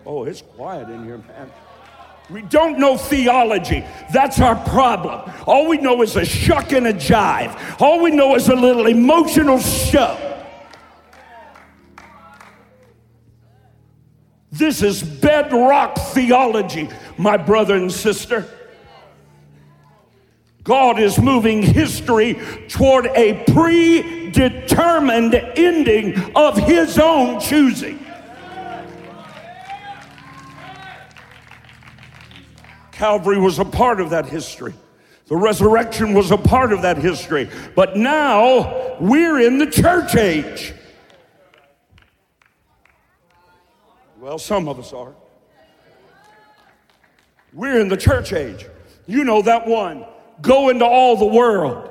Oh, 0.05 0.25
it's 0.25 0.43
quiet 0.43 0.89
in 0.91 1.05
here, 1.05 1.19
man. 1.19 1.51
We 2.29 2.43
don't 2.43 2.79
know 2.79 2.97
theology. 2.97 3.85
That's 4.13 4.41
our 4.41 4.57
problem. 4.57 5.33
All 5.47 5.69
we 5.69 5.79
know 5.79 6.03
is 6.03 6.17
a 6.17 6.25
shuck 6.25 6.73
and 6.73 6.87
a 6.87 6.93
jive. 6.93 7.81
All 7.81 8.03
we 8.03 8.11
know 8.11 8.37
is 8.37 8.49
a 8.49 8.55
little 8.55 8.87
emotional 8.87 9.59
show. 9.59 10.30
This 14.61 14.83
is 14.83 15.03
bedrock 15.03 15.97
theology, 16.13 16.91
my 17.17 17.39
brother 17.39 17.77
and 17.77 17.91
sister. 17.91 18.47
God 20.65 21.01
is 21.01 21.19
moving 21.19 21.63
history 21.63 22.39
toward 22.69 23.07
a 23.07 23.43
predetermined 23.51 25.35
ending 25.35 26.37
of 26.37 26.59
His 26.59 26.99
own 26.99 27.41
choosing. 27.41 28.05
Calvary 32.93 33.39
was 33.39 33.59
a 33.59 33.65
part 33.65 33.99
of 33.99 34.11
that 34.11 34.27
history. 34.27 34.75
The 35.29 35.37
resurrection 35.37 36.13
was 36.13 36.33
a 36.33 36.37
part 36.37 36.75
of 36.75 36.83
that 36.83 36.99
history. 36.99 37.49
But 37.75 37.97
now 37.97 38.99
we're 39.01 39.41
in 39.41 39.57
the 39.57 39.71
church 39.71 40.17
age. 40.17 40.75
Well, 44.21 44.39
some 44.39 44.69
of 44.69 44.79
us 44.79 44.93
are. 44.93 45.15
We're 47.55 47.81
in 47.81 47.89
the 47.89 47.97
church 47.97 48.35
age. 48.35 48.67
You 49.07 49.25
know 49.25 49.41
that 49.41 49.67
one. 49.67 50.05
Go 50.43 50.69
into 50.69 50.85
all 50.85 51.17
the 51.17 51.25
world. 51.25 51.89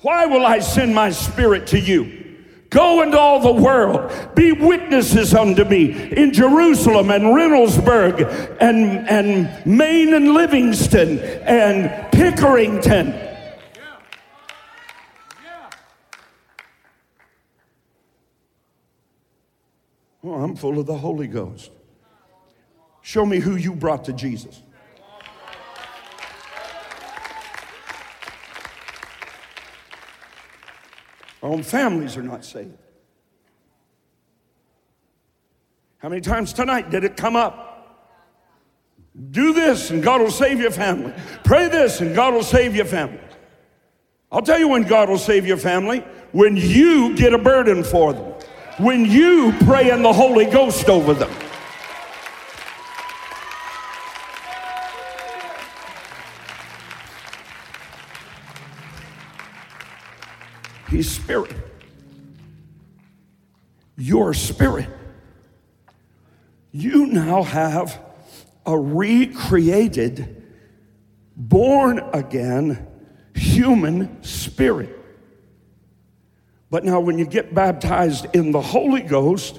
Why 0.00 0.24
will 0.24 0.46
I 0.46 0.60
send 0.60 0.94
my 0.94 1.10
spirit 1.10 1.66
to 1.68 1.78
you? 1.78 2.46
Go 2.70 3.02
into 3.02 3.18
all 3.18 3.40
the 3.40 3.62
world, 3.62 4.34
be 4.34 4.52
witnesses 4.52 5.34
unto 5.34 5.64
me 5.64 6.12
in 6.12 6.32
Jerusalem 6.32 7.10
and 7.10 7.24
Reynoldsburg 7.24 8.56
and, 8.60 9.08
and 9.08 9.66
Maine 9.66 10.14
and 10.14 10.34
Livingston 10.34 11.18
and 11.18 12.12
Pickerington. 12.12 13.28
Oh, 20.24 20.37
I'm 20.48 20.56
full 20.56 20.78
of 20.78 20.86
the 20.86 20.96
Holy 20.96 21.26
Ghost. 21.26 21.70
Show 23.02 23.26
me 23.26 23.38
who 23.38 23.56
you 23.56 23.74
brought 23.74 24.06
to 24.06 24.14
Jesus. 24.14 24.62
Our 31.42 31.50
own 31.50 31.62
families 31.62 32.16
are 32.16 32.22
not 32.22 32.46
saved. 32.46 32.78
How 35.98 36.08
many 36.08 36.22
times 36.22 36.54
tonight 36.54 36.88
did 36.90 37.04
it 37.04 37.16
come 37.16 37.36
up? 37.36 37.66
Do 39.30 39.52
this 39.52 39.90
and 39.90 40.02
God 40.02 40.22
will 40.22 40.30
save 40.30 40.60
your 40.60 40.70
family. 40.70 41.12
Pray 41.44 41.68
this 41.68 42.00
and 42.00 42.14
God 42.14 42.32
will 42.32 42.42
save 42.42 42.74
your 42.74 42.86
family. 42.86 43.20
I'll 44.32 44.42
tell 44.42 44.58
you 44.58 44.68
when 44.68 44.84
God 44.84 45.10
will 45.10 45.18
save 45.18 45.46
your 45.46 45.56
family 45.58 46.00
when 46.32 46.56
you 46.56 47.16
get 47.16 47.34
a 47.34 47.38
burden 47.38 47.82
for 47.82 48.12
them, 48.12 48.32
when 48.78 49.04
you 49.04 49.52
pray 49.64 49.90
in 49.90 50.02
the 50.02 50.12
Holy 50.12 50.44
Ghost 50.44 50.88
over 50.88 51.12
them. 51.12 51.30
He's 60.88 61.10
spirit. 61.10 61.54
Your 63.96 64.32
spirit. 64.32 64.88
You 66.70 67.06
now 67.06 67.42
have 67.42 68.00
a 68.64 68.78
recreated, 68.78 70.42
born 71.36 71.98
again 72.12 72.86
human 73.34 74.22
spirit. 74.22 74.97
But 76.70 76.84
now, 76.84 77.00
when 77.00 77.18
you 77.18 77.26
get 77.26 77.54
baptized 77.54 78.26
in 78.34 78.52
the 78.52 78.60
Holy 78.60 79.00
Ghost, 79.00 79.58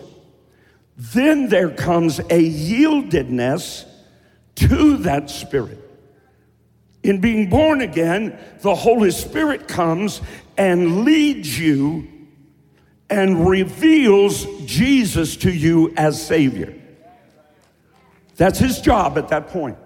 then 0.95 1.49
there 1.49 1.71
comes 1.71 2.19
a 2.19 2.23
yieldedness 2.23 3.85
to 4.55 4.97
that 4.97 5.29
spirit. 5.29 5.79
In 7.01 7.21
being 7.21 7.49
born 7.49 7.81
again, 7.81 8.37
the 8.61 8.75
Holy 8.75 9.11
Spirit 9.11 9.67
comes 9.67 10.21
and 10.57 11.05
leads 11.05 11.57
you 11.57 12.07
and 13.09 13.47
reveals 13.47 14.45
Jesus 14.65 15.37
to 15.37 15.51
you 15.51 15.93
as 15.95 16.23
Savior. 16.23 16.75
That's 18.35 18.59
his 18.59 18.81
job 18.81 19.17
at 19.17 19.29
that 19.29 19.47
point. 19.47 19.77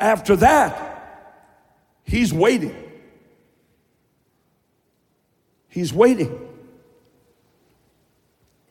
After 0.00 0.36
that, 0.36 1.44
he's 2.04 2.32
waiting. 2.32 2.87
He's 5.68 5.92
waiting. 5.92 6.48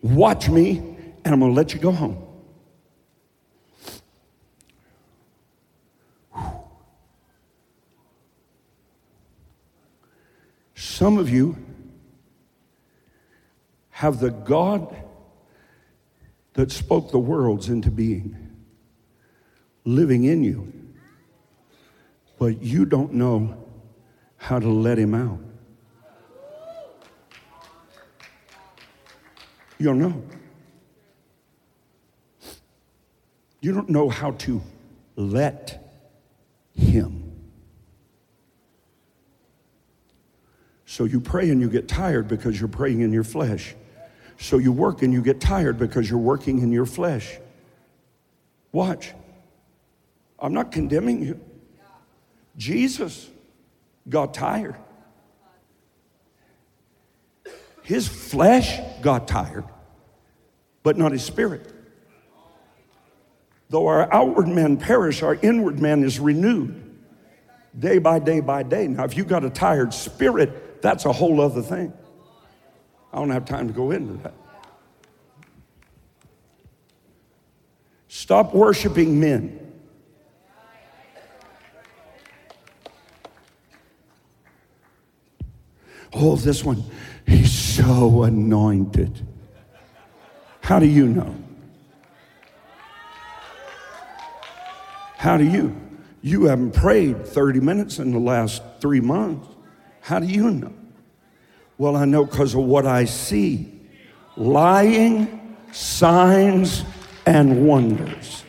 Watch 0.02 0.50
me, 0.50 0.78
and 1.24 1.34
I'm 1.34 1.40
going 1.40 1.52
to 1.52 1.56
let 1.56 1.74
you 1.74 1.80
go 1.80 1.92
home. 1.92 2.24
Some 10.76 11.18
of 11.18 11.30
you 11.30 11.56
have 13.92 14.20
the 14.20 14.32
God 14.32 14.96
that 16.54 16.72
spoke 16.72 17.12
the 17.12 17.20
worlds 17.20 17.70
into 17.70 17.92
being 17.92 18.36
living 19.86 20.24
in 20.24 20.44
you, 20.44 20.74
but 22.40 22.62
you 22.62 22.86
don't 22.86 23.14
know 23.14 23.64
how 24.38 24.60
to 24.60 24.68
let 24.68 24.98
him 24.98 25.14
out. 25.14 25.47
You 29.80 29.86
don't 29.86 30.00
know. 30.00 30.24
You 33.62 33.74
don't 33.74 33.90
know 33.90 34.10
how 34.10 34.32
to 34.32 34.62
let 35.16 35.84
him. 36.74 37.32
So 40.86 41.04
you 41.04 41.20
pray 41.20 41.50
and 41.50 41.60
you 41.60 41.70
get 41.70 41.88
tired 41.88 42.28
because 42.28 42.60
you're 42.60 42.70
praying 42.70 43.02
in 43.02 43.12
your 43.12 43.24
flesh. 43.24 43.76
So 44.40 44.58
you 44.58 44.72
work 44.72 45.02
and 45.02 45.12
you 45.12 45.22
get 45.22 45.42
tired 45.42 45.78
because 45.78 46.10
you're 46.10 46.20
working 46.20 46.60
in 46.60 46.72
your 46.72 46.86
flesh. 46.86 47.38
Watch. 48.72 49.14
I'm 50.40 50.54
not 50.54 50.72
condemning 50.72 51.24
you. 51.24 51.40
Jesus 52.56 53.30
got 54.08 54.34
tired. 54.34 54.76
His 57.88 58.06
flesh 58.06 58.82
got 59.02 59.30
tired, 59.30 59.64
but 60.84 60.98
not 60.98 61.14
his 61.14 61.24
spirit. 61.24 61.72
Though 63.70 63.88
our 63.88 64.14
outward 64.14 64.50
man 64.50 64.76
perish, 64.76 65.24
our 65.24 65.36
inward 65.36 65.80
man 65.80 66.04
is 66.04 66.20
renewed 66.20 66.84
day 67.80 67.98
by 68.00 68.20
day 68.20 68.42
by 68.42 68.64
day. 68.64 68.90
Now, 68.90 69.06
if 69.06 69.16
you've 69.16 69.30
got 69.30 69.46
a 69.46 69.50
tired 69.50 69.94
spirit, 69.94 70.82
that's 70.82 71.06
a 71.06 71.14
whole 71.14 71.40
other 71.40 71.62
thing. 71.62 71.94
I 73.14 73.20
don't 73.20 73.30
have 73.30 73.46
time 73.46 73.70
to 73.70 73.74
go 73.74 73.92
into 73.92 74.16
that. 74.16 74.34
Stop 78.10 78.54
worshiping 78.54 79.18
men. 79.18 79.64
Oh, 86.12 86.36
this 86.36 86.66
one, 86.66 86.84
he's 87.26 87.67
so 87.78 88.24
anointed. 88.24 89.26
How 90.62 90.80
do 90.80 90.88
you 90.88 91.08
know? 91.08 91.36
How 95.18 95.38
do 95.38 95.46
you? 95.46 95.76
You 96.22 96.46
haven't 96.46 96.74
prayed 96.74 97.28
30 97.28 97.60
minutes 97.60 98.00
in 98.00 98.12
the 98.12 98.20
last 98.20 98.64
three 98.82 99.00
months. 99.00 99.48
How 100.02 100.20
do 100.20 100.26
you 100.26 100.50
know? 100.50 100.74
Well, 101.78 101.96
I 101.96 102.06
know 102.06 102.26
because 102.26 102.56
of 102.56 102.62
what 102.62 102.88
I 102.88 103.06
see 103.06 103.74
lying, 104.36 105.56
signs, 105.72 106.84
and 107.28 107.68
wonders. 107.68 108.44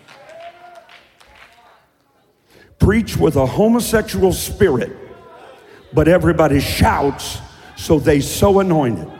Preach 2.79 3.17
with 3.17 3.37
a 3.37 3.45
homosexual 3.45 4.33
spirit, 4.33 4.97
but 5.93 6.09
everybody 6.09 6.61
shouts, 6.61 7.39
so 7.77 7.99
they 7.99 8.21
so 8.21 8.61
anointed. 8.61 9.18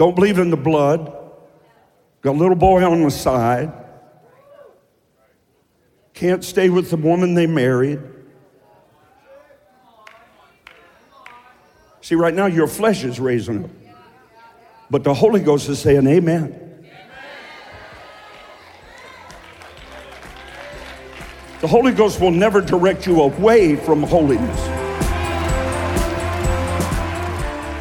Don't 0.00 0.16
believe 0.16 0.38
in 0.38 0.48
the 0.48 0.56
blood. 0.56 1.12
Got 2.22 2.30
a 2.30 2.38
little 2.38 2.56
boy 2.56 2.82
on 2.82 3.02
the 3.02 3.10
side. 3.10 3.70
Can't 6.14 6.42
stay 6.42 6.70
with 6.70 6.88
the 6.88 6.96
woman 6.96 7.34
they 7.34 7.46
married. 7.46 8.00
See, 12.00 12.14
right 12.14 12.32
now 12.32 12.46
your 12.46 12.66
flesh 12.66 13.04
is 13.04 13.20
raising 13.20 13.64
up. 13.64 13.70
But 14.90 15.04
the 15.04 15.12
Holy 15.12 15.40
Ghost 15.40 15.68
is 15.68 15.78
saying, 15.80 16.06
Amen. 16.06 16.86
The 21.60 21.66
Holy 21.66 21.92
Ghost 21.92 22.22
will 22.22 22.30
never 22.30 22.62
direct 22.62 23.06
you 23.06 23.20
away 23.20 23.76
from 23.76 24.02
holiness. 24.02 24.79